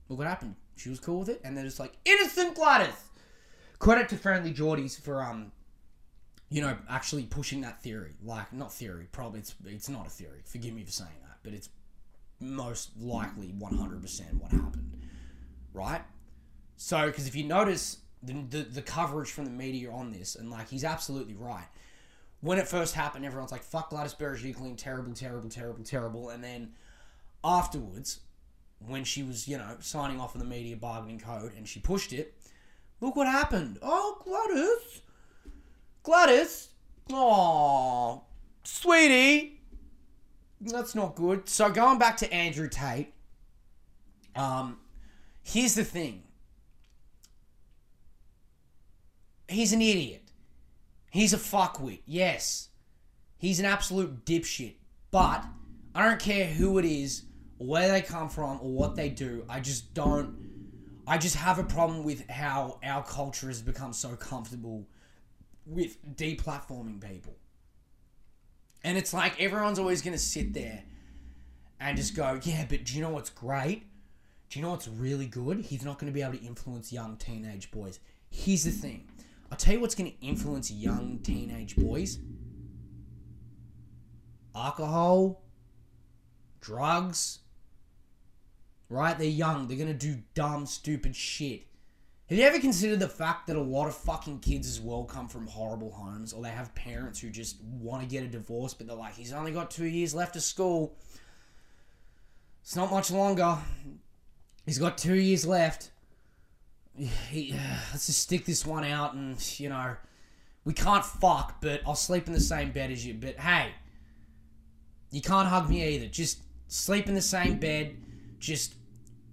[0.08, 0.56] look what happened.
[0.80, 2.94] She was cool with it, and they're just like innocent Gladys.
[3.78, 5.52] Credit to Friendlyjordies for um,
[6.50, 8.14] you know, actually pushing that theory.
[8.22, 10.40] Like not theory, probably it's it's not a theory.
[10.44, 11.68] Forgive me for saying that, but it's
[12.40, 14.96] most likely one hundred percent what happened,
[15.72, 16.02] right?
[16.76, 20.50] So, because if you notice the, the the coverage from the media on this, and
[20.50, 21.66] like he's absolutely right
[22.40, 26.30] when it first happened, everyone's like, fuck Gladys Berejiklian, terrible, terrible, terrible, terrible.
[26.30, 26.72] And then
[27.44, 28.20] afterwards,
[28.86, 32.12] when she was, you know, signing off on the media bargaining code and she pushed
[32.12, 32.34] it,
[33.00, 33.78] look what happened.
[33.82, 35.02] Oh, Gladys.
[36.02, 36.68] Gladys.
[37.12, 38.22] Oh,
[38.64, 39.60] sweetie.
[40.60, 41.48] That's not good.
[41.48, 43.12] So going back to Andrew Tate,
[44.36, 44.78] um,
[45.42, 46.22] here's the thing.
[49.48, 50.22] He's an idiot.
[51.10, 52.68] He's a fuckwit, yes.
[53.36, 54.74] He's an absolute dipshit.
[55.10, 55.44] But
[55.94, 57.24] I don't care who it is,
[57.66, 59.44] where they come from, or what they do.
[59.48, 60.34] I just don't.
[61.06, 64.86] I just have a problem with how our culture has become so comfortable
[65.66, 67.34] with deplatforming people.
[68.84, 70.84] And it's like everyone's always going to sit there
[71.80, 73.82] and just go, yeah, but do you know what's great?
[74.48, 75.60] Do you know what's really good?
[75.60, 77.98] He's not going to be able to influence young teenage boys.
[78.30, 79.08] Here's the thing
[79.50, 82.18] I'll tell you what's going to influence young teenage boys
[84.54, 85.42] alcohol,
[86.60, 87.40] drugs.
[88.90, 89.16] Right?
[89.16, 89.66] They're young.
[89.66, 91.62] They're going to do dumb, stupid shit.
[92.28, 95.26] Have you ever considered the fact that a lot of fucking kids as well come
[95.26, 98.86] from horrible homes or they have parents who just want to get a divorce but
[98.86, 100.94] they're like, he's only got two years left of school.
[102.62, 103.58] It's not much longer.
[104.64, 105.90] He's got two years left
[107.30, 107.54] he,
[107.92, 109.96] let's just stick this one out and, you know,
[110.64, 113.14] we can't fuck, but I'll sleep in the same bed as you.
[113.14, 113.72] But hey,
[115.10, 116.06] you can't hug me either.
[116.06, 117.96] Just sleep in the same bed.
[118.38, 118.74] Just,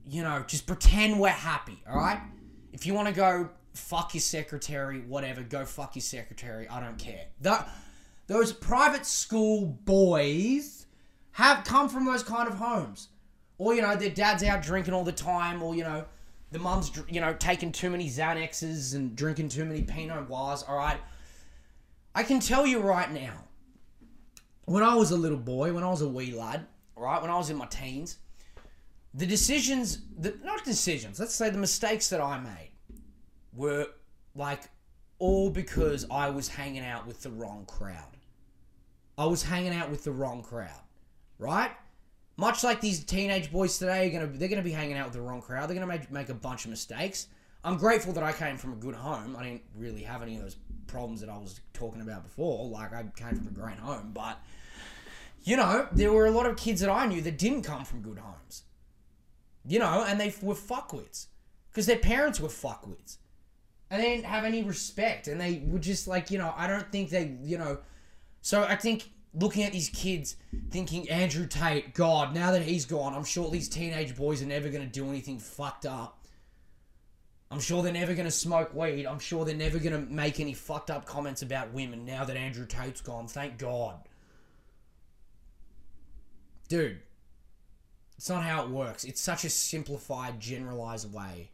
[0.10, 2.20] you know, just pretend we're happy, alright?
[2.74, 6.67] If you want to go fuck your secretary, whatever, go fuck your secretary.
[6.67, 7.26] I don't care.
[8.28, 10.86] Those private school boys
[11.32, 13.10] have come from those kind of homes.
[13.58, 16.06] Or, you know, their dad's out drinking all the time, or, you know,
[16.52, 20.78] the mum's, you know, taking too many Xanaxes and drinking too many Pinot Noirs, all
[20.78, 21.00] right?
[22.13, 23.34] I can tell you right now,
[24.65, 27.38] when I was a little boy, when I was a wee lad, right, when I
[27.38, 28.17] was in my teens,
[29.17, 29.99] the decisions,
[30.43, 32.71] not decisions, let's say the mistakes that I made
[33.51, 33.88] were
[34.36, 34.69] like
[35.17, 38.15] all because I was hanging out with the wrong crowd.
[39.17, 40.84] I was hanging out with the wrong crowd,
[41.39, 41.71] right?
[42.38, 45.21] Much like these teenage boys today are gonna they're gonna be hanging out with the
[45.21, 45.67] wrong crowd.
[45.67, 47.27] They're gonna make make a bunch of mistakes.
[47.63, 49.36] I'm grateful that I came from a good home.
[49.36, 52.67] I didn't really have any of those problems that I was talking about before.
[52.67, 54.38] Like I came from a great home, but
[55.43, 58.03] you know, there were a lot of kids that I knew that didn't come from
[58.03, 58.62] good homes.
[59.67, 61.27] You know, and they were fuckwits
[61.69, 63.17] because their parents were fuckwits,
[63.89, 66.89] and they didn't have any respect, and they were just like, you know, I don't
[66.91, 67.80] think they, you know,
[68.41, 70.38] so I think looking at these kids
[70.71, 74.69] thinking Andrew Tate, God, now that he's gone, I'm sure these teenage boys are never
[74.69, 76.25] going to do anything fucked up.
[77.49, 79.06] I'm sure they're never going to smoke weed.
[79.06, 82.36] I'm sure they're never going to make any fucked up comments about women now that
[82.36, 83.27] Andrew Tate's gone.
[83.27, 83.99] Thank God.
[86.67, 86.99] Dude,
[88.17, 89.03] it's not how it works.
[89.03, 91.51] It's such a simplified, generalized way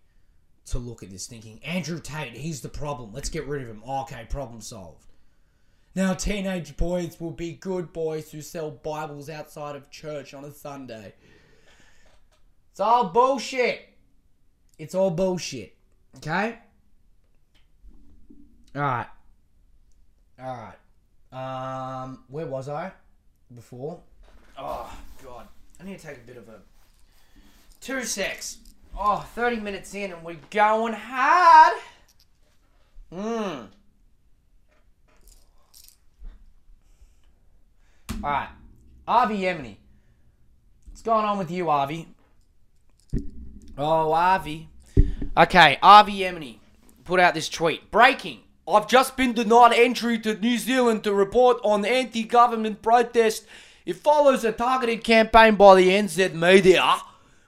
[0.68, 3.12] to look at this, thinking Andrew Tate, he's the problem.
[3.12, 3.84] Let's get rid of him.
[3.88, 5.06] okay, problem solved.
[5.96, 10.52] Now, teenage boys will be good boys who sell Bibles outside of church on a
[10.52, 11.14] Sunday.
[12.72, 13.90] It's all bullshit.
[14.80, 15.76] It's all bullshit.
[16.18, 16.58] Okay?
[18.76, 19.08] Alright.
[20.42, 20.78] Alright.
[21.32, 22.92] Um, where was I
[23.54, 24.00] before?
[24.58, 24.92] Oh,
[25.24, 25.48] God.
[25.84, 26.62] I need to take a bit of a.
[27.82, 28.60] Two secs.
[28.98, 31.74] Oh, 30 minutes in and we're going hard.
[33.12, 33.68] Mmm.
[38.24, 38.48] All right,
[39.06, 39.76] Avi Yemini.
[40.88, 42.08] What's going on with you, Avi?
[43.78, 44.70] Oh, Avi.
[45.36, 46.60] Okay, Avi Yemini
[47.04, 47.92] put out this tweet.
[47.92, 48.40] Breaking.
[48.66, 53.46] I've just been denied entry to New Zealand to report on anti-government protest.
[53.86, 56.98] It follows a targeted campaign by the NZ media,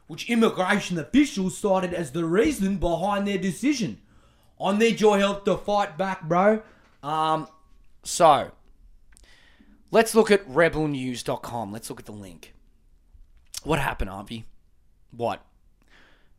[0.08, 4.00] which immigration officials cited as the reason behind their decision.
[4.62, 6.62] I need your help to fight back, bro.
[7.04, 7.48] Um,
[8.04, 8.52] so
[9.92, 11.72] let's look at rebelnews.com.
[11.72, 12.54] Let's look at the link.
[13.64, 14.46] What happened, Harvey?
[15.12, 15.44] What?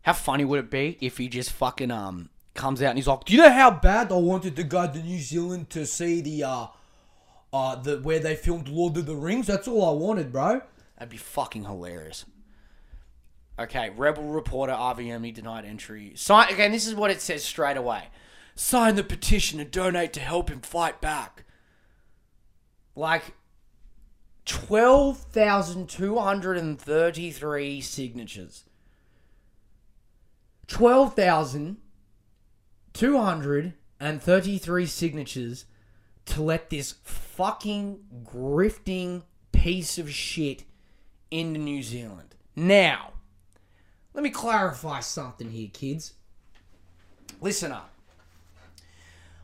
[0.02, 3.24] How funny would it be if he just fucking um comes out and he's like,
[3.24, 6.44] Do you know how bad I wanted to go to New Zealand to see the
[6.44, 6.66] uh
[7.56, 9.46] uh the where they filmed Lord of the Rings?
[9.46, 10.60] That's all I wanted, bro.
[10.98, 12.24] That'd be fucking hilarious.
[13.58, 16.12] Okay, Rebel reporter Avi Yemini denied entry.
[16.14, 16.72] Sign again.
[16.72, 18.08] This is what it says straight away.
[18.54, 21.44] Sign the petition and donate to help him fight back.
[22.94, 23.34] Like
[24.44, 28.64] twelve thousand two hundred and thirty-three signatures.
[30.66, 31.78] Twelve thousand
[32.92, 35.64] two hundred and thirty-three signatures
[36.26, 39.22] to let this fucking grifting
[39.52, 40.64] piece of shit
[41.30, 42.34] into New Zealand.
[42.54, 43.12] Now,
[44.14, 46.14] let me clarify something here, kids.
[47.40, 47.90] Listen up.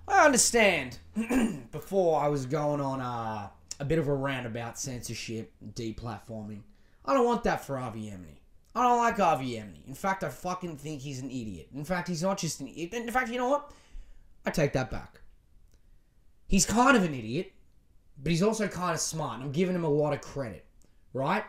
[0.09, 0.99] I understand
[1.73, 6.61] before I was going on uh, a bit of a rant about censorship, deplatforming.
[7.05, 8.39] I don't want that for Avi Yemini.
[8.75, 9.87] I don't like Avi Yemini.
[9.87, 11.69] In fact, I fucking think he's an idiot.
[11.75, 12.95] In fact, he's not just an idiot.
[12.95, 13.71] In fact, you know what?
[14.47, 15.22] I take that back.
[16.53, 17.51] He's kind of an idiot,
[18.23, 19.41] but he's also kind of smart.
[19.41, 20.67] I'm giving him a lot of credit,
[21.15, 21.45] right?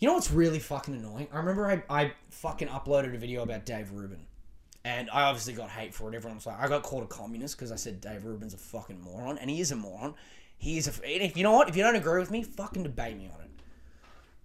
[0.00, 1.28] You know what's really fucking annoying?
[1.32, 4.26] I remember I, I fucking uploaded a video about Dave Rubin.
[4.84, 6.16] And I obviously got hate for it.
[6.16, 9.00] Everyone was like, I got called a communist because I said Dave Rubin's a fucking
[9.00, 9.38] moron.
[9.38, 10.16] And he is a moron.
[10.56, 11.24] He is a.
[11.24, 11.68] If you know what?
[11.68, 13.50] If you don't agree with me, fucking debate me on it.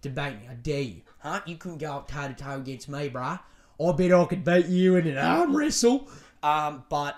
[0.04, 0.50] Debate me.
[0.52, 1.02] I dare you.
[1.18, 1.42] Huh?
[1.48, 3.40] You couldn't go up toe to toe against me, bruh.
[3.84, 6.10] I bet I could beat you in an arm wrestle.
[6.44, 7.16] Um, but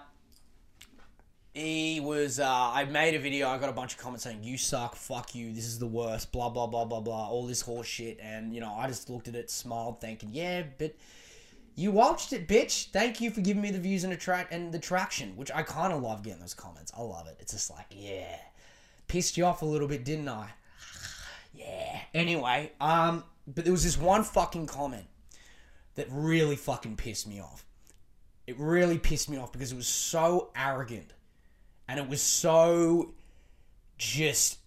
[1.55, 4.57] he was uh, I made a video, I got a bunch of comments saying, You
[4.57, 7.87] suck, fuck you, this is the worst, blah blah blah blah blah, all this horse
[7.87, 10.95] shit and you know, I just looked at it, smiled, thinking, Yeah, but
[11.75, 12.91] you watched it, bitch.
[12.91, 15.95] Thank you for giving me the views and attract and the traction, which I kinda
[15.95, 16.91] love getting those comments.
[16.95, 17.37] I love it.
[17.39, 18.37] It's just like, yeah.
[19.07, 20.49] Pissed you off a little bit, didn't I?
[21.53, 22.01] yeah.
[22.13, 25.05] Anyway, um, but there was this one fucking comment
[25.95, 27.65] that really fucking pissed me off.
[28.45, 31.13] It really pissed me off because it was so arrogant
[31.87, 33.13] and it was so
[33.97, 34.59] just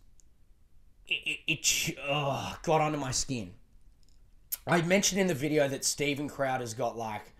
[1.07, 3.53] it, it, it oh, got under my skin.
[4.66, 7.33] I mentioned in the video that Steven Crowder's got like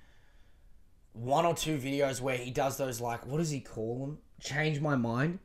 [1.13, 4.19] one or two videos where he does those like what does he call them?
[4.41, 5.39] Change my mind.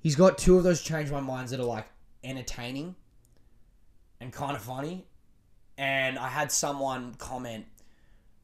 [0.00, 1.86] He's got two of those change my minds that are like
[2.24, 2.94] entertaining
[4.20, 5.06] and kind of funny.
[5.78, 7.66] And I had someone comment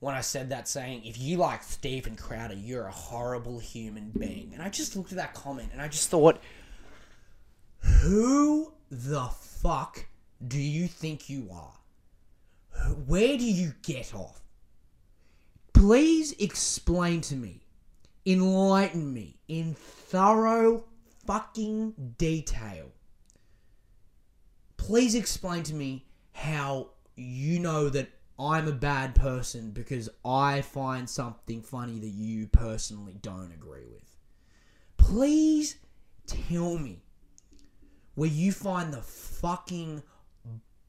[0.00, 4.50] when I said that saying, if you like Steven Crowder, you're a horrible human being.
[4.52, 6.40] And I just looked at that comment and I just thought,
[7.80, 10.06] who the fuck
[10.46, 11.72] do you think you are?
[13.06, 14.42] Where do you get off?
[15.72, 17.62] Please explain to me,
[18.26, 20.84] enlighten me in thorough
[21.26, 22.90] fucking detail.
[24.76, 31.08] Please explain to me how you know that I'm a bad person because I find
[31.08, 34.16] something funny that you personally don't agree with.
[34.98, 35.76] Please
[36.26, 37.02] tell me
[38.14, 40.02] where you find the fucking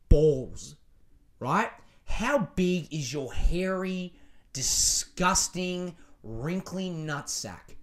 [0.10, 0.76] balls,
[1.40, 1.72] right?
[2.06, 4.14] How big is your hairy,
[4.54, 7.76] disgusting, wrinkly nutsack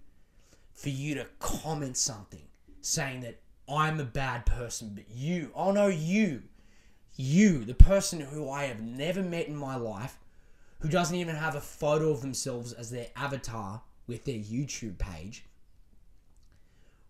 [0.72, 2.42] for you to comment something
[2.80, 6.42] saying that I'm a bad person, but you, oh no, you,
[7.16, 10.18] you, the person who I have never met in my life,
[10.80, 15.44] who doesn't even have a photo of themselves as their avatar with their YouTube page,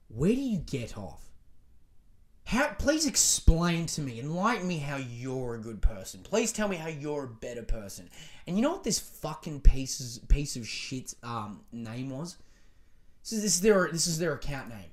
[0.09, 1.25] where do you get off?
[2.47, 6.21] How, please explain to me, enlighten me how you're a good person.
[6.23, 8.11] Please tell me how you're a better person.
[8.47, 12.37] And you know what this fucking piece piece of shit um, name was?
[13.23, 14.91] This is, this is their this is their account name.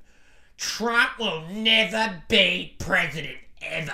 [0.55, 3.91] Trump will never be president ever.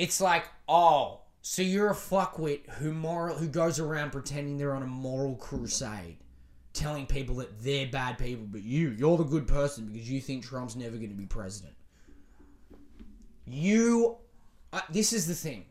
[0.00, 4.82] It's like, oh, so you're a fuckwit who moral who goes around pretending they're on
[4.82, 6.16] a moral crusade,
[6.72, 10.42] telling people that they're bad people, but you, you're the good person because you think
[10.42, 11.74] Trump's never going to be president.
[13.44, 14.16] You,
[14.72, 15.66] uh, this is the thing.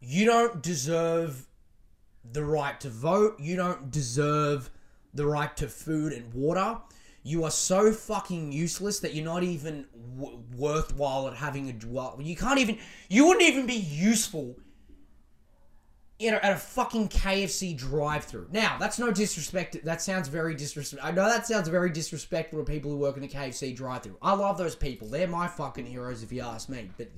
[0.00, 1.46] You don't deserve
[2.32, 3.38] the right to vote.
[3.38, 4.70] You don't deserve
[5.12, 6.78] the right to food and water.
[7.26, 12.18] You are so fucking useless that you're not even w- worthwhile at having a well,
[12.20, 14.56] you can't even you wouldn't even be useful
[16.18, 18.48] you know, at a fucking KFC drive-through.
[18.50, 19.84] Now, that's no disrespect.
[19.84, 21.06] That sounds very disrespectful.
[21.06, 24.16] I know that sounds very disrespectful to people who work in a KFC drive-through.
[24.22, 25.08] I love those people.
[25.08, 26.88] They're my fucking heroes, if you ask me.
[26.96, 27.10] But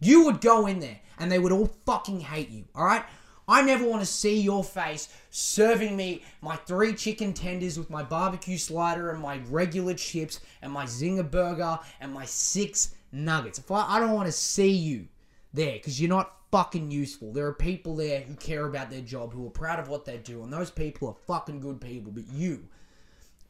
[0.00, 3.04] You would go in there and they would all fucking hate you, alright?
[3.48, 8.02] I never want to see your face serving me my three chicken tenders with my
[8.02, 13.58] barbecue slider and my regular chips and my zinger burger and my six nuggets.
[13.58, 15.06] If I, I don't want to see you
[15.54, 17.32] there because you're not fucking useful.
[17.32, 20.18] There are people there who care about their job, who are proud of what they
[20.18, 22.10] do, and those people are fucking good people.
[22.10, 22.66] But you,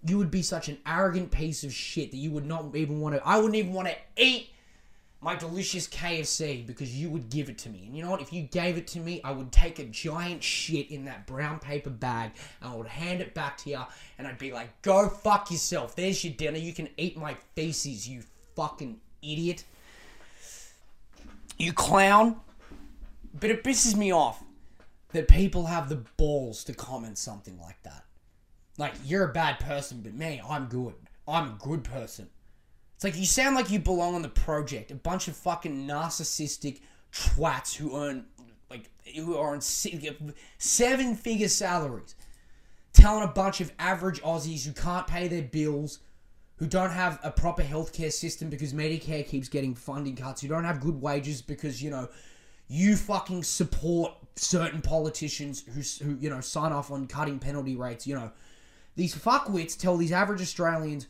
[0.07, 3.15] you would be such an arrogant piece of shit that you would not even want
[3.15, 3.27] to.
[3.27, 4.51] I wouldn't even want to eat
[5.21, 7.85] my delicious KFC because you would give it to me.
[7.87, 8.21] And you know what?
[8.21, 11.59] If you gave it to me, I would take a giant shit in that brown
[11.59, 13.81] paper bag and I would hand it back to you
[14.19, 15.97] and I'd be like, go fuck yourself.
[15.97, 16.59] There's your dinner.
[16.59, 18.23] You can eat my feces, you
[18.55, 19.65] fucking idiot.
[21.59, 22.37] You clown.
[23.39, 24.43] But it pisses me off
[25.13, 28.05] that people have the balls to comment something like that.
[28.79, 30.95] Like, you're a bad person, but me, I'm good.
[31.27, 32.29] I'm a good person.
[32.97, 34.91] It's like you sound like you belong on the project.
[34.91, 36.81] A bunch of fucking narcissistic
[37.13, 38.25] twats who earn
[38.71, 42.15] like who are on seven figure salaries,
[42.95, 45.99] telling a bunch of average Aussies who can't pay their bills,
[46.57, 50.65] who don't have a proper healthcare system because Medicare keeps getting funding cuts, who don't
[50.65, 52.09] have good wages because you know
[52.67, 58.07] you fucking support certain politicians who who you know sign off on cutting penalty rates.
[58.07, 58.33] You know
[58.95, 61.09] these fuckwits tell these average Australians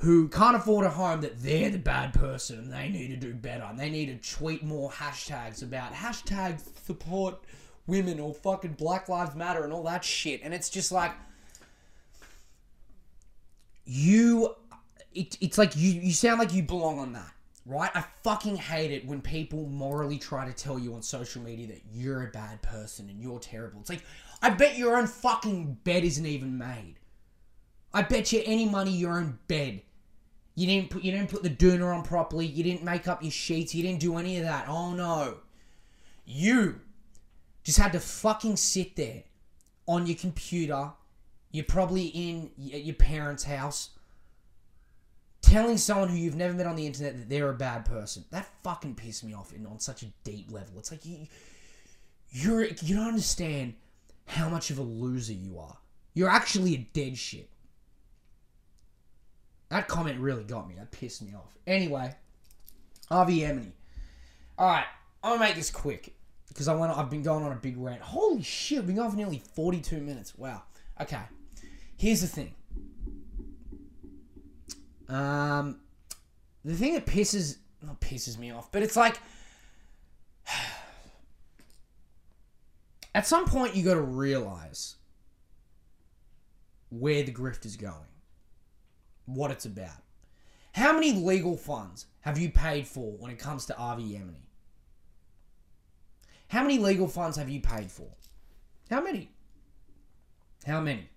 [0.00, 3.34] who can't afford a home that they're the bad person and they need to do
[3.34, 7.38] better and they need to tweet more hashtags about hashtag support
[7.86, 10.40] women or fucking Black Lives Matter and all that shit.
[10.42, 11.12] And it's just like
[13.84, 14.54] you
[15.12, 17.32] it, it's like you you sound like you belong on that.
[17.66, 17.90] Right?
[17.94, 21.82] I fucking hate it when people morally try to tell you on social media that
[21.92, 23.80] you're a bad person and you're terrible.
[23.80, 24.02] It's like,
[24.40, 26.94] I bet your own fucking bed isn't even made.
[27.92, 29.82] I bet you any money your own bed
[30.54, 32.46] you didn't put you didn't put the doona on properly.
[32.46, 33.74] You didn't make up your sheets.
[33.74, 34.66] You didn't do any of that.
[34.68, 35.38] Oh no.
[36.24, 36.80] You
[37.62, 39.24] just had to fucking sit there
[39.86, 40.92] on your computer.
[41.50, 43.90] You're probably in at your parents' house
[45.42, 48.24] telling someone who you've never met on the internet that they're a bad person.
[48.30, 50.78] That fucking pissed me off in, on such a deep level.
[50.78, 51.26] It's like you
[52.30, 53.74] you're you don't understand
[54.26, 55.76] how much of a loser you are.
[56.14, 57.48] You're actually a dead shit.
[59.70, 60.74] That comment really got me.
[60.76, 61.56] That pissed me off.
[61.66, 62.14] Anyway,
[63.10, 63.46] Avi.
[64.58, 64.84] All right,
[65.22, 66.14] I'm gonna make this quick
[66.48, 66.96] because I went.
[66.96, 68.02] I've been going on a big rant.
[68.02, 70.36] Holy shit, we've been going for nearly 42 minutes.
[70.36, 70.62] Wow.
[71.00, 71.22] Okay,
[71.96, 72.54] here's the thing.
[75.08, 75.80] Um,
[76.64, 79.18] the thing that pisses not pisses me off, but it's like
[83.14, 84.96] at some point you got to realize
[86.90, 88.09] where the grift is going
[89.34, 90.02] what it's about.
[90.72, 94.46] How many legal funds have you paid for when it comes to Avi Yemini?
[96.48, 98.08] How many legal funds have you paid for?
[98.90, 99.30] How many?
[100.66, 101.08] How many?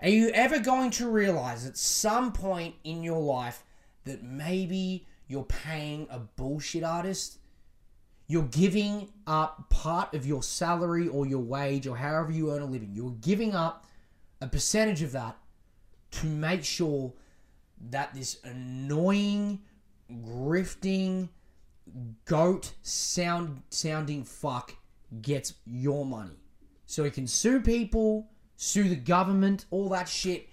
[0.00, 3.64] Are you ever going to realize at some point in your life
[4.04, 7.38] that maybe you're paying a bullshit artist?
[8.28, 12.66] You're giving up part of your salary or your wage or however you earn a
[12.66, 12.90] living.
[12.92, 13.86] You're giving up
[14.40, 15.36] a percentage of that
[16.12, 17.12] to make sure
[17.90, 19.60] that this annoying,
[20.10, 21.28] grifting,
[22.24, 24.74] goat sound sounding fuck
[25.22, 26.38] gets your money.
[26.86, 30.48] So he can sue people, sue the government, all that shit.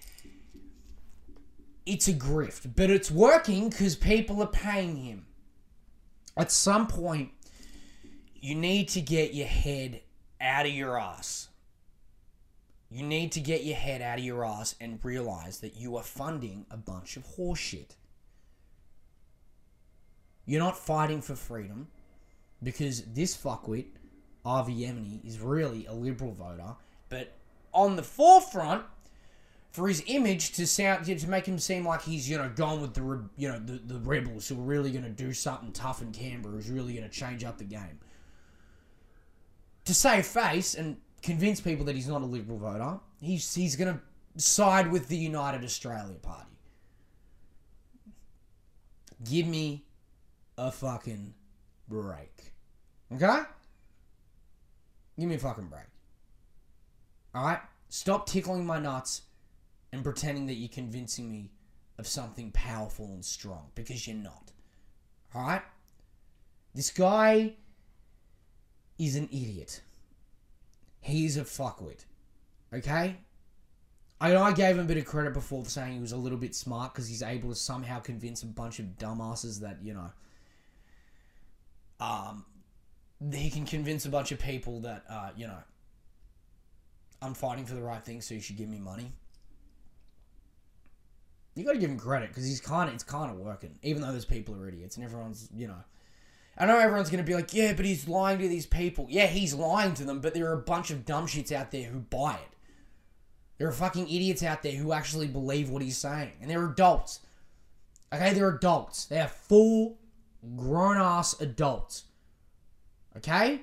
[1.86, 5.26] It's a grift, but it's working because people are paying him.
[6.36, 7.30] At some point,
[8.40, 10.00] you need to get your head
[10.40, 11.48] out of your ass
[12.94, 16.02] you need to get your head out of your ass and realize that you are
[16.04, 17.96] funding a bunch of horseshit.
[20.46, 21.88] You're not fighting for freedom
[22.62, 23.86] because this fuckwit,
[24.44, 26.76] Avi Yemini, is really a liberal voter,
[27.08, 27.32] but
[27.72, 28.84] on the forefront
[29.72, 32.94] for his image to sound to make him seem like he's you know gone with
[32.94, 33.02] the
[33.36, 36.54] you know the, the rebels who are really going to do something tough in Canberra
[36.54, 37.98] who's really going to change up the game.
[39.86, 43.00] To save face and convince people that he's not a Liberal voter.
[43.20, 46.50] He's, he's going to side with the United Australia Party.
[49.28, 49.86] Give me
[50.58, 51.32] a fucking
[51.88, 52.52] break.
[53.14, 53.40] Okay?
[55.18, 55.86] Give me a fucking break.
[57.34, 57.60] Alright?
[57.88, 59.22] Stop tickling my nuts
[59.92, 61.50] and pretending that you're convincing me
[61.96, 64.52] of something powerful and strong because you're not.
[65.34, 65.62] Alright?
[66.74, 67.54] This guy
[68.98, 69.80] is an idiot
[71.04, 72.04] he's a fuckwit.
[72.72, 73.16] Okay?
[74.20, 76.54] I I gave him a bit of credit before saying he was a little bit
[76.54, 80.10] smart because he's able to somehow convince a bunch of dumbasses that, you know,
[82.00, 82.44] um,
[83.32, 85.58] he can convince a bunch of people that uh, you know
[87.22, 89.12] I'm fighting for the right thing, so you should give me money.
[91.54, 94.02] You got to give him credit because he's kind of it's kind of working, even
[94.02, 95.82] though there's people are idiots and everyone's you know.
[96.56, 99.06] I know everyone's gonna be like, yeah, but he's lying to these people.
[99.08, 101.84] Yeah, he's lying to them, but there are a bunch of dumb shits out there
[101.84, 102.56] who buy it.
[103.58, 107.20] There are fucking idiots out there who actually believe what he's saying, and they're adults.
[108.12, 109.06] Okay, they're adults.
[109.06, 109.98] They are full
[110.56, 112.04] grown ass adults.
[113.16, 113.62] Okay?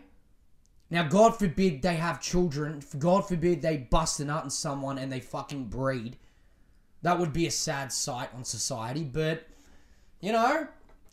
[0.90, 2.84] Now, God forbid they have children.
[3.00, 6.18] God forbid they bust a nut in someone and they fucking breed.
[7.02, 9.48] That would be a sad sight on society, but,
[10.20, 10.68] you know,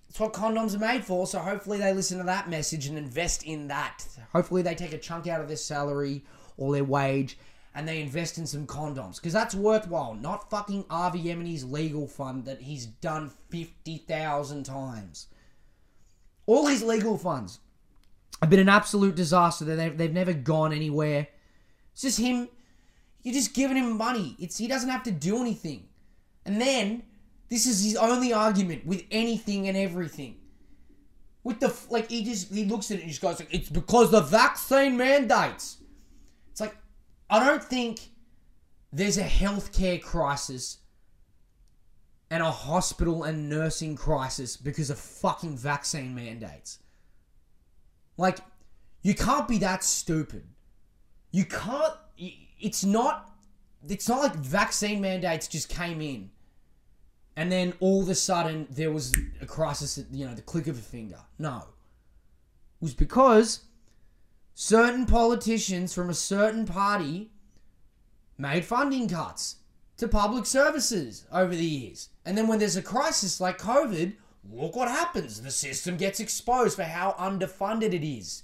[0.09, 3.43] it's what condoms are made for, so hopefully they listen to that message and invest
[3.43, 4.07] in that.
[4.33, 6.25] Hopefully they take a chunk out of their salary
[6.57, 7.39] or their wage
[7.75, 10.15] and they invest in some condoms because that's worthwhile.
[10.15, 15.29] Not fucking Avi Yemini's legal fund that he's done 50,000 times.
[16.47, 17.61] All his legal funds
[18.41, 19.65] have been an absolute disaster.
[19.65, 21.29] They've, they've never gone anywhere.
[21.93, 22.49] It's just him.
[23.23, 24.35] You're just giving him money.
[24.39, 25.87] It's He doesn't have to do anything.
[26.45, 27.03] And then,
[27.49, 30.37] this is his only argument with anything and everything.
[31.45, 34.11] With the, like, he just, he looks at it and just goes, like, it's because
[34.11, 35.79] the vaccine mandates.
[36.51, 36.77] It's like,
[37.31, 38.01] I don't think
[38.93, 40.79] there's a healthcare crisis
[42.31, 46.81] and a hospital and nursing crisis because of fucking vaccine mandates.
[48.19, 48.41] Like,
[49.03, 50.45] you can't be that stupid.
[51.31, 51.95] You can't.
[52.61, 53.31] It's not.
[53.89, 56.31] It's not like vaccine mandates just came in,
[57.39, 60.67] and then all of a sudden there was a crisis at you know the click
[60.67, 61.21] of a finger.
[61.39, 63.61] No, it was because
[64.55, 67.31] certain politicians from a certain party
[68.37, 69.59] made funding cuts
[69.99, 72.09] to public services over the years.
[72.27, 74.15] And then when there's a crisis like COVID,
[74.51, 75.41] look what happens.
[75.41, 78.43] The system gets exposed for how underfunded it is.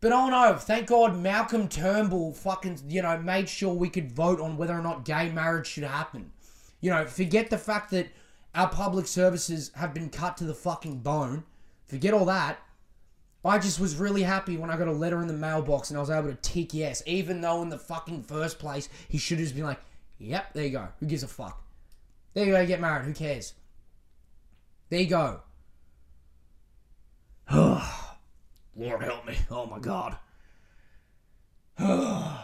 [0.00, 4.40] But oh no, thank God Malcolm Turnbull fucking, you know, made sure we could vote
[4.40, 6.32] on whether or not gay marriage should happen.
[6.86, 8.06] You know, forget the fact that
[8.54, 11.42] our public services have been cut to the fucking bone.
[11.88, 12.60] Forget all that.
[13.44, 16.00] I just was really happy when I got a letter in the mailbox and I
[16.00, 19.46] was able to tick yes, even though in the fucking first place he should have
[19.46, 19.80] just been like,
[20.18, 20.86] yep, there you go.
[21.00, 21.60] Who gives a fuck?
[22.34, 23.06] There you go, get married.
[23.06, 23.54] Who cares?
[24.88, 25.40] There you go.
[27.52, 29.36] Lord help me.
[29.50, 30.18] Oh my god.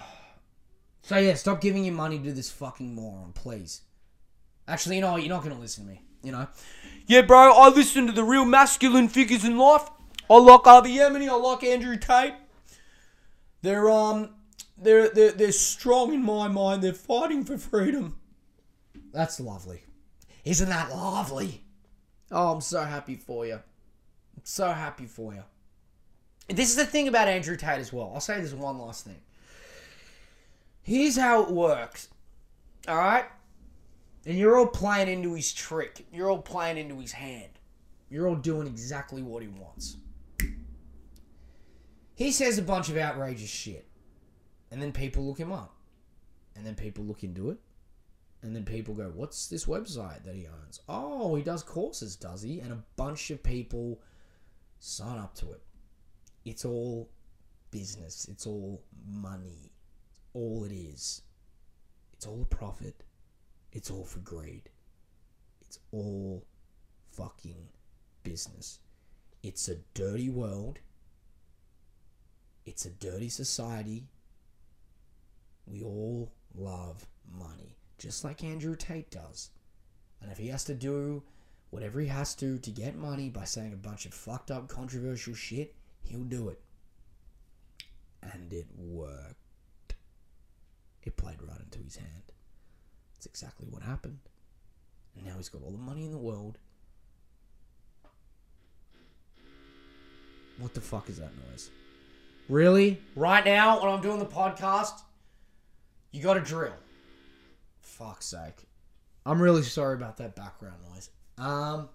[1.00, 3.82] so yeah, stop giving your money to this fucking moron, please.
[4.68, 5.16] Actually, you know?
[5.16, 6.02] You're not going to listen to me.
[6.22, 6.46] You know?
[7.06, 9.88] Yeah, bro, I listen to the real masculine figures in life.
[10.30, 11.28] I like Avi Yemini.
[11.28, 12.34] I like Andrew Tate.
[13.60, 14.30] They're um,
[14.78, 16.82] they're they're they're strong in my mind.
[16.82, 18.16] They're fighting for freedom.
[19.12, 19.82] That's lovely.
[20.44, 21.64] Isn't that lovely?
[22.30, 23.54] Oh, I'm so happy for you.
[23.54, 25.44] I'm so happy for you.
[26.48, 28.10] This is the thing about Andrew Tate as well.
[28.14, 29.20] I'll say this one last thing.
[30.82, 32.08] Here's how it works.
[32.88, 33.26] All right?
[34.24, 36.06] And you're all playing into his trick.
[36.12, 37.50] You're all playing into his hand.
[38.08, 39.96] You're all doing exactly what he wants.
[42.14, 43.86] He says a bunch of outrageous shit.
[44.70, 45.74] And then people look him up.
[46.54, 47.58] And then people look into it.
[48.42, 50.80] And then people go, What's this website that he owns?
[50.88, 52.60] Oh, he does courses, does he?
[52.60, 54.00] And a bunch of people
[54.78, 55.62] sign up to it.
[56.44, 57.08] It's all
[57.70, 59.72] business, it's all money.
[60.34, 61.22] all it is.
[62.12, 63.02] It's all a profit.
[63.72, 64.68] It's all for greed.
[65.62, 66.44] It's all
[67.10, 67.68] fucking
[68.22, 68.78] business.
[69.42, 70.78] It's a dirty world.
[72.64, 74.04] It's a dirty society.
[75.66, 77.06] We all love
[77.38, 79.50] money, just like Andrew Tate does.
[80.20, 81.22] And if he has to do
[81.70, 85.34] whatever he has to to get money by saying a bunch of fucked up, controversial
[85.34, 86.60] shit, he'll do it.
[88.22, 89.94] And it worked.
[91.02, 92.31] It played right into his hand.
[93.22, 94.18] That's exactly what happened.
[95.14, 96.58] And now he's got all the money in the world.
[100.58, 101.70] What the fuck is that noise?
[102.48, 103.00] Really?
[103.14, 105.02] Right now, when I'm doing the podcast,
[106.10, 106.74] you got to drill.
[107.80, 108.66] Fuck's sake.
[109.24, 111.10] I'm really sorry about that background noise.
[111.38, 111.90] Um.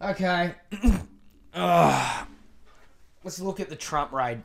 [0.00, 0.54] Okay.
[1.54, 2.26] Ugh.
[3.24, 4.40] Let's look at the Trump raid.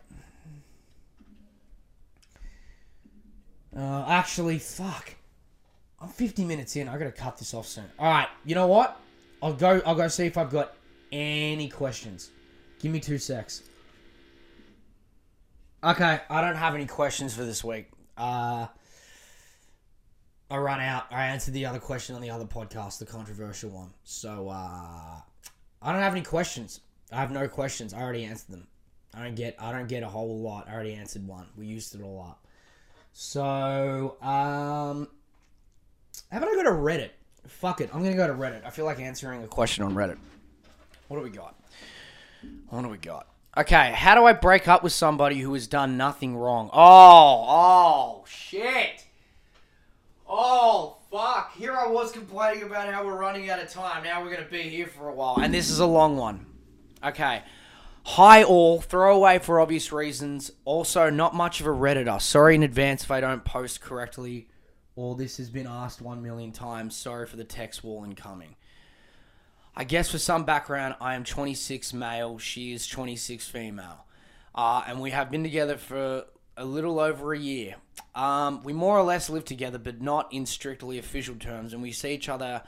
[3.77, 5.13] Uh, actually, fuck.
[6.01, 6.87] I'm 50 minutes in.
[6.87, 7.85] I gotta cut this off soon.
[7.97, 8.27] All right.
[8.45, 8.99] You know what?
[9.41, 9.81] I'll go.
[9.85, 10.75] I'll go see if I've got
[11.11, 12.31] any questions.
[12.79, 13.63] Give me two secs.
[15.83, 17.89] Okay, I don't have any questions for this week.
[18.17, 18.67] Uh,
[20.51, 21.05] I run out.
[21.09, 23.93] I answered the other question on the other podcast, the controversial one.
[24.03, 25.21] So, uh,
[25.81, 26.81] I don't have any questions.
[27.13, 27.93] I have no questions.
[27.93, 28.67] I already answered them.
[29.13, 29.55] I don't get.
[29.57, 30.67] I don't get a whole lot.
[30.69, 31.47] I already answered one.
[31.57, 32.45] We used it all up.
[33.13, 35.07] So, um,
[36.31, 37.09] how about I go to Reddit?
[37.47, 37.89] Fuck it.
[37.93, 38.65] I'm gonna go to Reddit.
[38.65, 40.17] I feel like answering a question on Reddit.
[41.07, 41.55] What do we got?
[42.69, 43.27] What do we got?
[43.57, 46.69] Okay, how do I break up with somebody who has done nothing wrong?
[46.71, 49.05] Oh, oh, shit.
[50.27, 51.53] Oh, fuck.
[51.57, 54.03] Here I was complaining about how we're running out of time.
[54.03, 55.39] Now we're going to be here for a while.
[55.41, 56.45] And this is a long one.
[57.03, 57.41] Okay.
[58.03, 58.79] Hi, all.
[58.79, 60.51] Throwaway for obvious reasons.
[60.63, 62.21] Also, not much of a Redditor.
[62.21, 64.47] Sorry in advance if I don't post correctly.
[64.99, 66.93] All this has been asked one million times.
[66.93, 68.57] Sorry for the text wall incoming.
[69.73, 72.37] I guess for some background, I am 26 male.
[72.37, 74.05] She is 26 female.
[74.53, 76.25] Uh, and we have been together for
[76.57, 77.75] a little over a year.
[78.13, 81.71] Um, we more or less live together, but not in strictly official terms.
[81.71, 82.61] And we see each other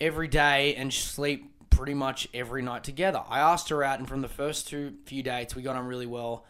[0.00, 3.22] every day and sleep pretty much every night together.
[3.28, 6.06] I asked her out, and from the first two few dates, we got on really
[6.06, 6.44] well.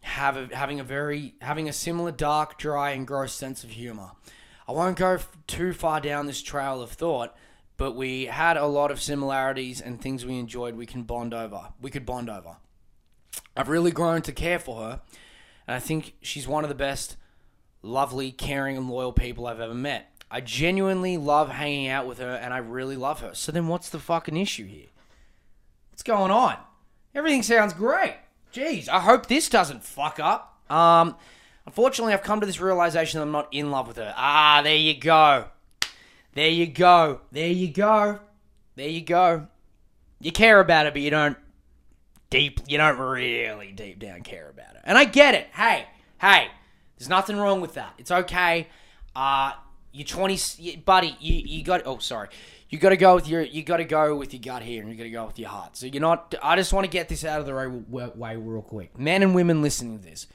[0.00, 4.12] Have a, having a very having a similar dark, dry, and gross sense of humor.
[4.66, 7.34] I won't go f- too far down this trail of thought,
[7.76, 10.76] but we had a lot of similarities and things we enjoyed.
[10.76, 11.68] We can bond over.
[11.80, 12.56] We could bond over.
[13.56, 15.00] I've really grown to care for her,
[15.66, 17.16] and I think she's one of the best,
[17.82, 20.10] lovely, caring, and loyal people I've ever met.
[20.30, 23.34] I genuinely love hanging out with her, and I really love her.
[23.34, 24.88] So then, what's the fucking issue here?
[25.90, 26.56] What's going on?
[27.14, 28.16] Everything sounds great.
[28.52, 30.58] Jeez, I hope this doesn't fuck up.
[30.70, 31.16] Um,
[31.66, 34.14] unfortunately, I've come to this realization that I'm not in love with her.
[34.16, 35.46] Ah, there you go.
[36.34, 37.20] There you go.
[37.32, 38.20] There you go.
[38.76, 39.48] There you go.
[40.20, 41.36] You care about her, but you don't
[42.30, 42.60] deep.
[42.66, 44.80] You don't really deep down care about her.
[44.84, 45.48] And I get it.
[45.52, 45.86] Hey,
[46.20, 46.48] hey,
[46.98, 47.94] there's nothing wrong with that.
[47.98, 48.68] It's okay.
[49.14, 49.52] Uh,
[49.92, 51.16] you're 20, buddy.
[51.20, 51.82] You you got.
[51.86, 52.28] Oh, sorry.
[52.68, 53.42] You got to go with your.
[53.42, 55.48] You got to go with your gut here, and you got to go with your
[55.48, 55.76] heart.
[55.76, 56.34] So you're not.
[56.42, 57.54] I just want to get this out of the
[58.14, 58.98] way, real quick.
[58.98, 60.26] Men and women listening to this.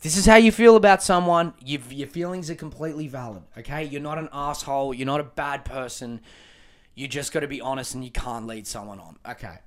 [0.00, 3.42] This is how you feel about someone, you your feelings are completely valid.
[3.58, 4.94] Okay, you're not an asshole.
[4.94, 6.20] You're not a bad person.
[6.94, 9.18] You just got to be honest, and you can't lead someone on.
[9.28, 9.58] Okay.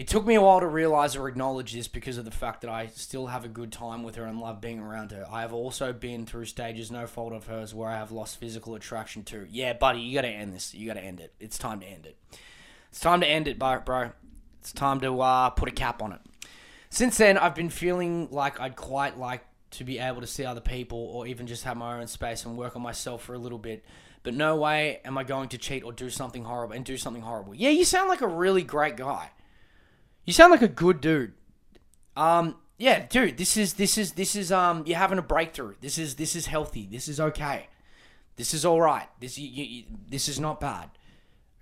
[0.00, 2.70] It took me a while to realize or acknowledge this because of the fact that
[2.70, 5.26] I still have a good time with her and love being around her.
[5.30, 8.74] I have also been through stages, no fault of hers, where I have lost physical
[8.74, 9.46] attraction to.
[9.50, 10.72] Yeah, buddy, you got to end this.
[10.72, 11.34] You got to end it.
[11.38, 12.16] It's time to end it.
[12.88, 14.12] It's time to end it, bro.
[14.60, 16.20] It's time to uh, put a cap on it.
[16.88, 20.62] Since then, I've been feeling like I'd quite like to be able to see other
[20.62, 23.58] people or even just have my own space and work on myself for a little
[23.58, 23.84] bit.
[24.22, 27.22] But no way am I going to cheat or do something horrible and do something
[27.22, 27.54] horrible.
[27.54, 29.32] Yeah, you sound like a really great guy.
[30.30, 31.32] You sound like a good dude.
[32.16, 35.74] Um, yeah, dude, this is this is this is um you're having a breakthrough.
[35.80, 36.86] This is this is healthy.
[36.88, 37.66] This is okay.
[38.36, 39.08] This is all right.
[39.18, 40.90] This you, you, this is not bad.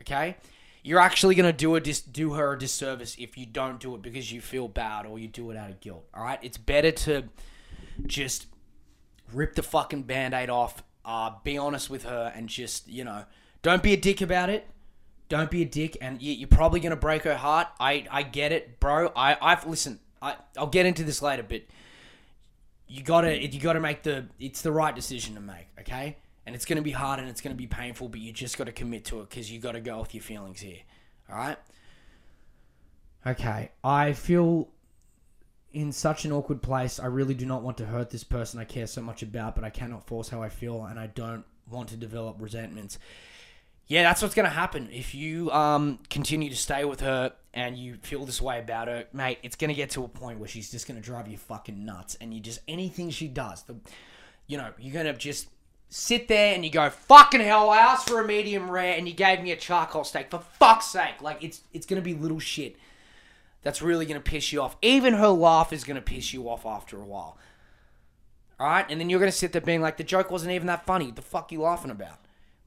[0.03, 0.37] Okay?
[0.83, 4.03] You're actually to do a dis- do her a disservice if you don't do it
[4.03, 6.05] because you feel bad or you do it out of guilt.
[6.13, 6.39] All right?
[6.43, 7.25] It's better to
[8.07, 8.49] just
[9.33, 13.25] rip the fucking band-aid off, uh, be honest with her and just, you know,
[13.63, 14.67] don't be a dick about it
[15.29, 17.69] don't be a dick, and you, are probably gonna break her heart.
[17.79, 19.13] I I get it, bro.
[19.15, 20.01] I I've listen.
[20.23, 21.63] I I'll get into this later, but
[22.87, 26.17] you gotta you gotta make the it's the right decision to make, okay?
[26.47, 29.05] And it's gonna be hard and it's gonna be painful, but you just gotta commit
[29.07, 30.79] to it because you gotta go with your feelings here.
[31.31, 31.59] All right.
[33.27, 34.69] Okay, I feel
[35.75, 36.99] in such an awkward place.
[36.99, 39.65] I really do not want to hurt this person I care so much about, but
[39.65, 42.99] I cannot force how I feel, and I don't want to develop resentments
[43.89, 47.77] yeah, that's what's going to happen if you um, continue to stay with her and
[47.77, 49.39] you feel this way about her, mate.
[49.43, 51.85] It's going to get to a point where she's just going to drive you fucking
[51.85, 53.77] nuts, and you just anything she does, the,
[54.47, 55.49] you know, you're going to just
[55.89, 59.15] sit there and you go, fucking hell, I asked for a medium rare and you
[59.15, 60.31] gave me a charcoal steak.
[60.31, 62.77] For fuck's sake, like it's it's going to be little shit
[63.63, 64.77] that's really going to piss you off.
[64.83, 67.39] Even her laugh is going to piss you off after a while.
[68.61, 70.67] All right, and then you're going to sit there being like, the joke wasn't even
[70.67, 71.07] that funny.
[71.07, 72.19] What the fuck you laughing about?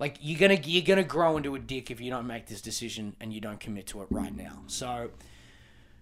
[0.01, 3.15] Like you're gonna you're gonna grow into a dick if you don't make this decision
[3.21, 4.63] and you don't commit to it right now.
[4.65, 5.11] So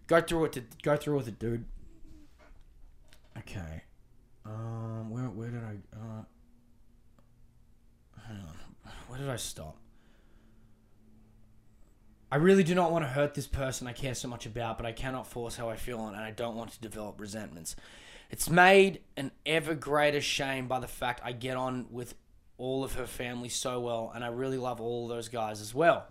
[0.08, 0.54] go through it.
[0.54, 1.66] To, go through with it, dude.
[3.38, 3.84] Okay.
[4.45, 5.78] Um, where where did I?
[5.93, 6.24] Uh,
[8.26, 8.93] hang on.
[9.10, 9.76] Where did I stop?
[12.32, 14.86] I really do not want to hurt this person I care so much about, but
[14.86, 17.76] I cannot force how I feel on, and I don't want to develop resentments.
[18.30, 22.14] It's made an ever greater shame by the fact I get on with
[22.60, 26.05] all of her family so well, and I really love all those guys as well.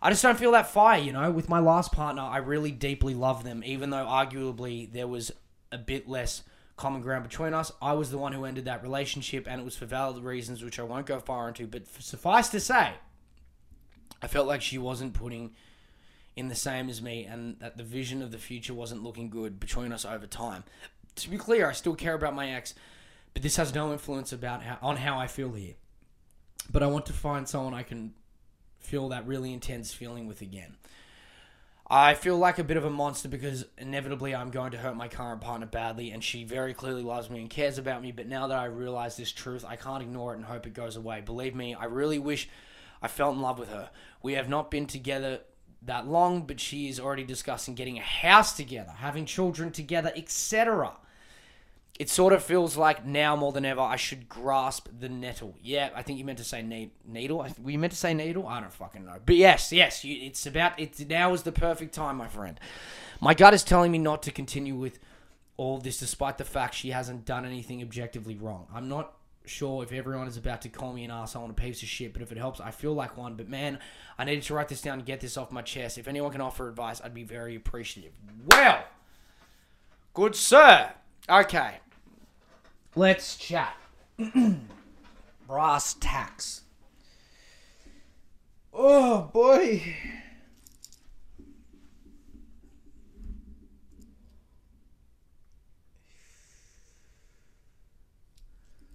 [0.00, 1.30] I just don't feel that fire, you know.
[1.30, 5.32] With my last partner, I really deeply love them, even though arguably there was
[5.72, 6.42] a bit less
[6.76, 7.72] common ground between us.
[7.80, 10.78] I was the one who ended that relationship, and it was for valid reasons, which
[10.78, 11.66] I won't go far into.
[11.66, 12.92] But suffice to say,
[14.22, 15.52] I felt like she wasn't putting
[16.36, 19.58] in the same as me and that the vision of the future wasn't looking good
[19.58, 20.64] between us over time.
[21.16, 22.74] To be clear, I still care about my ex,
[23.36, 25.74] but this has no influence about how, on how I feel here.
[26.72, 28.14] But I want to find someone I can
[28.78, 30.76] feel that really intense feeling with again.
[31.86, 35.08] I feel like a bit of a monster because inevitably I'm going to hurt my
[35.08, 38.10] current partner badly, and she very clearly loves me and cares about me.
[38.10, 40.96] But now that I realize this truth, I can't ignore it and hope it goes
[40.96, 41.20] away.
[41.20, 42.48] Believe me, I really wish
[43.02, 43.90] I fell in love with her.
[44.22, 45.40] We have not been together
[45.82, 50.96] that long, but she is already discussing getting a house together, having children together, etc.
[51.98, 55.54] It sort of feels like now more than ever I should grasp the nettle.
[55.62, 57.40] Yeah, I think you meant to say ne- needle.
[57.40, 58.46] I th- Were you meant to say needle?
[58.46, 59.16] I don't fucking know.
[59.24, 62.60] But yes, yes, you, it's about it's now is the perfect time, my friend.
[63.20, 64.98] My gut is telling me not to continue with
[65.56, 68.66] all this, despite the fact she hasn't done anything objectively wrong.
[68.74, 69.14] I'm not
[69.46, 72.12] sure if everyone is about to call me an asshole and a piece of shit,
[72.12, 73.36] but if it helps, I feel like one.
[73.36, 73.78] But man,
[74.18, 75.96] I needed to write this down and get this off my chest.
[75.96, 78.12] If anyone can offer advice, I'd be very appreciative.
[78.50, 78.84] Well,
[80.12, 80.92] good sir.
[81.28, 81.76] Okay,
[82.96, 83.76] let's chat.
[85.46, 86.62] Brass tacks.
[88.72, 89.94] Oh boy.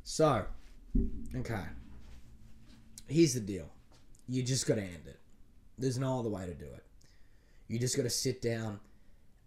[0.04, 0.46] So,
[1.34, 1.64] okay.
[3.08, 3.70] Here's the deal.
[4.28, 5.20] You just got to end it.
[5.78, 6.84] There's no other way to do it.
[7.70, 8.82] You just got to sit down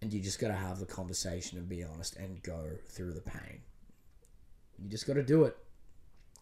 [0.01, 3.21] and you just got to have the conversation and be honest and go through the
[3.21, 3.61] pain.
[4.83, 5.57] You just got to do it.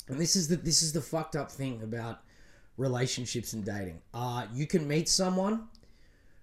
[0.09, 2.21] And this is the this is the fucked up thing about
[2.77, 4.01] relationships and dating.
[4.13, 5.69] Uh you can meet someone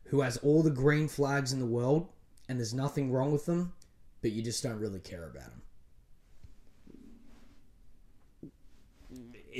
[0.05, 2.07] who has all the green flags in the world
[2.47, 3.73] and there's nothing wrong with them,
[4.21, 5.61] but you just don't really care about them.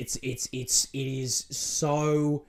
[0.00, 2.44] it's it's it's it is so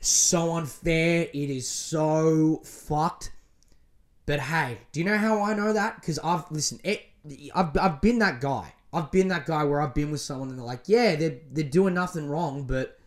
[0.00, 3.32] so unfair it is so fucked
[4.26, 6.80] but hey do you know how i know that because i've listened.
[6.84, 7.06] it
[7.54, 10.58] I've, I've been that guy i've been that guy where i've been with someone and
[10.58, 12.98] they're like yeah they're, they're doing nothing wrong but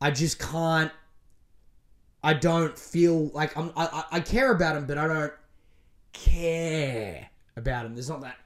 [0.00, 0.92] i just can't
[2.22, 5.32] i don't feel like i'm i, I- care about them but i don't
[6.12, 8.36] care about them there's not that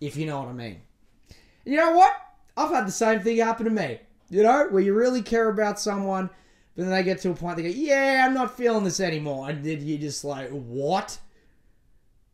[0.00, 0.80] if you know what i mean
[1.66, 2.12] you know what?
[2.56, 4.00] I've had the same thing happen to me.
[4.30, 6.30] You know, where you really care about someone,
[6.74, 9.50] but then they get to a point they go, "Yeah, I'm not feeling this anymore,"
[9.50, 11.18] and then you're just like, "What?"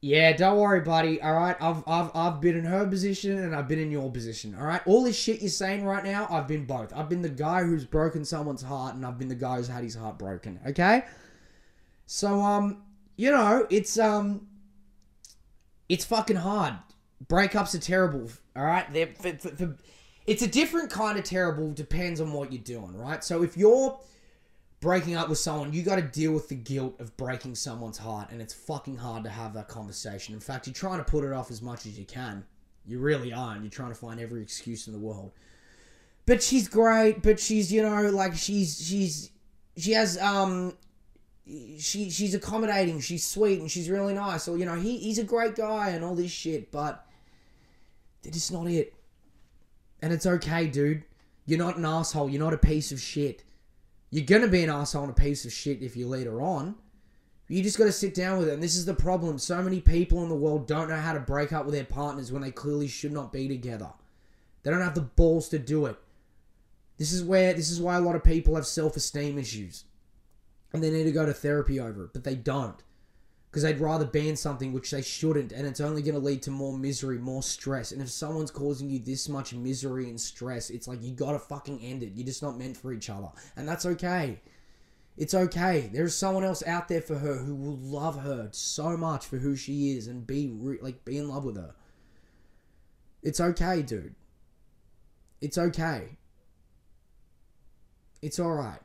[0.07, 1.21] Yeah, don't worry, buddy.
[1.21, 4.55] All right, I've I've I've been in her position and I've been in your position.
[4.57, 6.93] All right, all this shit you're saying right now, I've been both.
[6.95, 9.83] I've been the guy who's broken someone's heart, and I've been the guy who's had
[9.83, 10.61] his heart broken.
[10.65, 11.03] Okay,
[12.07, 12.85] so um,
[13.17, 14.47] you know, it's um,
[15.89, 16.75] it's fucking hard.
[17.27, 18.31] Breakups are terrible.
[18.55, 19.77] All right, they're for, for, for,
[20.25, 21.73] it's a different kind of terrible.
[21.73, 23.25] Depends on what you're doing, right?
[23.25, 23.99] So if you're
[24.87, 28.31] breaking up with someone, you got to deal with the guilt of breaking someone's heart,
[28.31, 30.33] and it's fucking hard to have that conversation.
[30.33, 32.45] In fact, you're trying to put it off as much as you can.
[32.87, 35.33] You really are, and you're trying to find every excuse in the world.
[36.25, 37.21] But she's great.
[37.21, 39.33] But she's, you know, like she's she's
[39.77, 40.77] she has um
[41.81, 43.01] she she's accommodating.
[43.01, 44.47] She's sweet and she's really nice.
[44.47, 46.71] Or you know, he he's a great guy and all this shit.
[46.71, 47.05] But
[48.23, 48.95] they're just not it.
[50.01, 51.03] And it's okay, dude.
[51.45, 52.31] You're not an asshole.
[52.31, 53.43] You're not a piece of shit.
[54.11, 56.77] You're gonna be an asshole and a piece of shit if you lead her on.
[57.49, 58.55] You just gotta sit down with it.
[58.55, 59.39] And this is the problem.
[59.39, 62.33] So many people in the world don't know how to break up with their partners
[62.33, 63.91] when they clearly should not be together.
[64.63, 65.97] They don't have the balls to do it.
[66.99, 69.85] This is where this is why a lot of people have self-esteem issues.
[70.73, 72.83] And they need to go to therapy over it, but they don't.
[73.57, 76.51] Because they'd rather ban something which they shouldn't, and it's only going to lead to
[76.51, 77.91] more misery, more stress.
[77.91, 81.81] And if someone's causing you this much misery and stress, it's like you gotta fucking
[81.81, 82.13] end it.
[82.15, 83.31] You're just not meant for each other.
[83.57, 84.43] And that's okay.
[85.17, 85.89] It's okay.
[85.91, 89.57] There's someone else out there for her who will love her so much for who
[89.57, 91.75] she is and be re- like be in love with her.
[93.23, 94.17] It's okay, dude.
[95.41, 96.19] It's okay.
[98.21, 98.81] It's all right.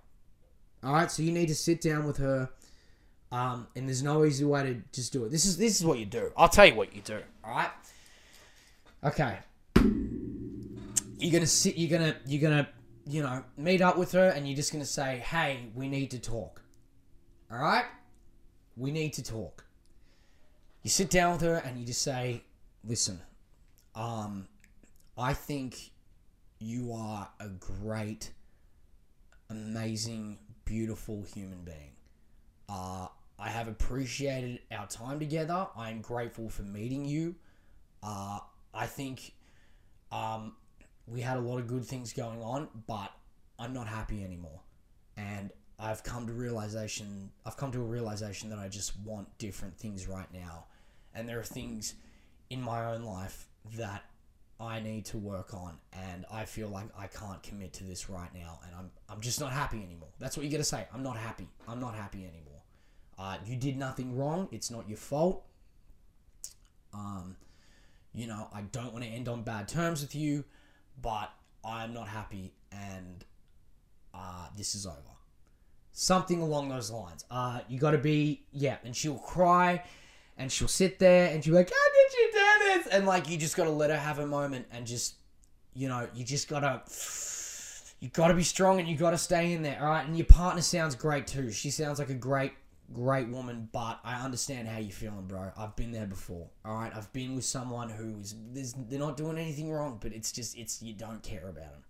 [0.82, 1.12] All right.
[1.12, 2.52] So you need to sit down with her,
[3.32, 5.32] um, and there's no easy way to just do it.
[5.32, 6.32] This is this is what you do.
[6.36, 7.20] I'll tell you what you do.
[7.44, 7.70] All right.
[9.04, 9.38] Okay.
[11.18, 11.78] You're gonna sit.
[11.78, 12.16] You're gonna.
[12.26, 12.68] You're gonna.
[13.08, 16.20] You know, meet up with her, and you're just gonna say, "Hey, we need to
[16.20, 16.62] talk."
[17.52, 17.86] All right.
[18.78, 19.66] We need to talk.
[20.84, 22.44] You sit down with her, and you just say,
[22.84, 23.20] "Listen,
[23.96, 24.48] um,
[25.18, 25.92] I think
[26.60, 28.32] you are a great,
[29.50, 31.92] amazing, beautiful human being.
[32.70, 33.08] Uh,
[33.42, 35.68] I have appreciated our time together.
[35.76, 37.36] I am grateful for meeting you.
[38.04, 38.39] Uh,
[38.74, 39.34] I think
[40.12, 40.54] um,
[41.08, 43.12] we had a lot of good things going on, but
[43.58, 44.62] I'm not happy anymore.
[45.18, 47.32] and I've come to realization.
[47.46, 50.66] I've come to a realization that I just want different things right now,
[51.16, 51.96] and there are things
[52.52, 54.04] in my own life that
[54.60, 58.30] I need to work on, and I feel like I can't commit to this right
[58.34, 60.10] now, and I'm I'm just not happy anymore.
[60.20, 60.88] That's what you got to say.
[60.94, 61.48] I'm not happy.
[61.68, 62.61] I'm not happy anymore.
[63.18, 64.47] Uh, you did nothing wrong.
[64.51, 65.43] It's not your fault.
[66.93, 67.36] Um,
[68.14, 70.43] you know, I don't want to end on bad terms with you,
[71.01, 71.32] but
[71.64, 73.24] I'm not happy, and
[74.14, 74.97] uh, this is over.
[75.93, 77.26] Something along those lines.
[77.30, 79.84] Uh, you got to be yeah, and she'll cry,
[80.38, 83.30] and she'll sit there, and she'll be like, "How did you do this?" And like,
[83.30, 85.16] you just got to let her have a moment, and just,
[85.74, 86.82] you know, you just gotta.
[87.99, 90.07] You gotta be strong and you gotta stay in there, alright?
[90.07, 91.51] And your partner sounds great too.
[91.51, 92.51] She sounds like a great
[92.94, 95.52] great woman, but I understand how you're feeling, bro.
[95.58, 96.50] I've been there before.
[96.66, 100.32] All right, I've been with someone who is they're not doing anything wrong, but it's
[100.32, 101.84] just it's you don't care about them.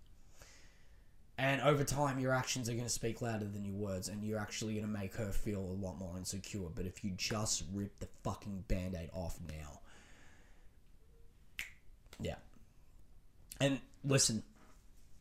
[1.38, 4.38] And over time, your actions are going to speak louder than your words, and you're
[4.38, 6.68] actually going to make her feel a lot more insecure.
[6.74, 9.80] But if you just rip the fucking band aid off now,
[12.20, 12.36] yeah.
[13.60, 14.42] And listen,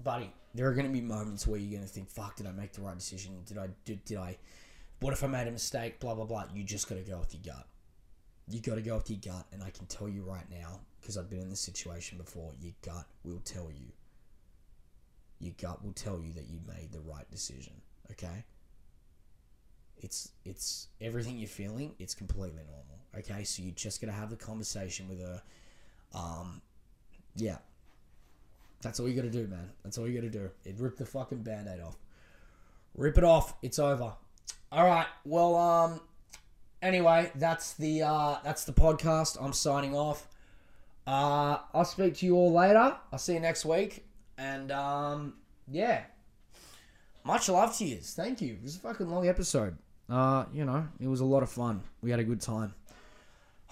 [0.03, 2.51] buddy, there are going to be moments where you're going to think, "Fuck, did I
[2.51, 3.41] make the right decision?
[3.45, 4.37] Did I did, did I?"
[5.01, 5.99] What if I made a mistake?
[5.99, 6.45] Blah, blah, blah.
[6.53, 7.65] You just got to go with your gut.
[8.47, 9.47] You got to go with your gut.
[9.51, 12.73] And I can tell you right now, because I've been in this situation before, your
[12.83, 13.87] gut will tell you.
[15.39, 17.73] Your gut will tell you that you made the right decision.
[18.11, 18.45] Okay?
[19.97, 22.99] It's it's everything you're feeling, it's completely normal.
[23.17, 23.43] Okay?
[23.43, 25.41] So you're just gonna have the conversation with her.
[26.13, 26.61] Um
[27.35, 27.57] yeah.
[28.83, 29.71] That's all you gotta do, man.
[29.83, 30.51] That's all you gotta do.
[30.63, 31.97] It rip the fucking band-aid off.
[32.95, 33.55] Rip it off.
[33.63, 34.13] It's over.
[34.71, 35.07] All right.
[35.25, 36.01] Well, um,
[36.81, 39.43] anyway, that's the uh, that's the podcast.
[39.43, 40.27] I'm signing off.
[41.05, 42.95] Uh, I'll speak to you all later.
[43.11, 44.05] I'll see you next week.
[44.37, 45.33] And um,
[45.69, 46.03] yeah,
[47.23, 47.97] much love to you.
[47.97, 48.53] Thank you.
[48.53, 49.77] It was a fucking long episode.
[50.09, 51.81] Uh, you know, it was a lot of fun.
[52.01, 52.73] We had a good time.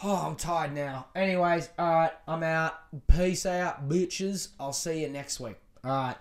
[0.02, 1.08] Oh, I'm tired now.
[1.14, 2.74] Anyways, all right, I'm out.
[3.08, 4.50] Peace out, bitches.
[4.60, 5.58] I'll see you next week.
[5.84, 6.16] All right.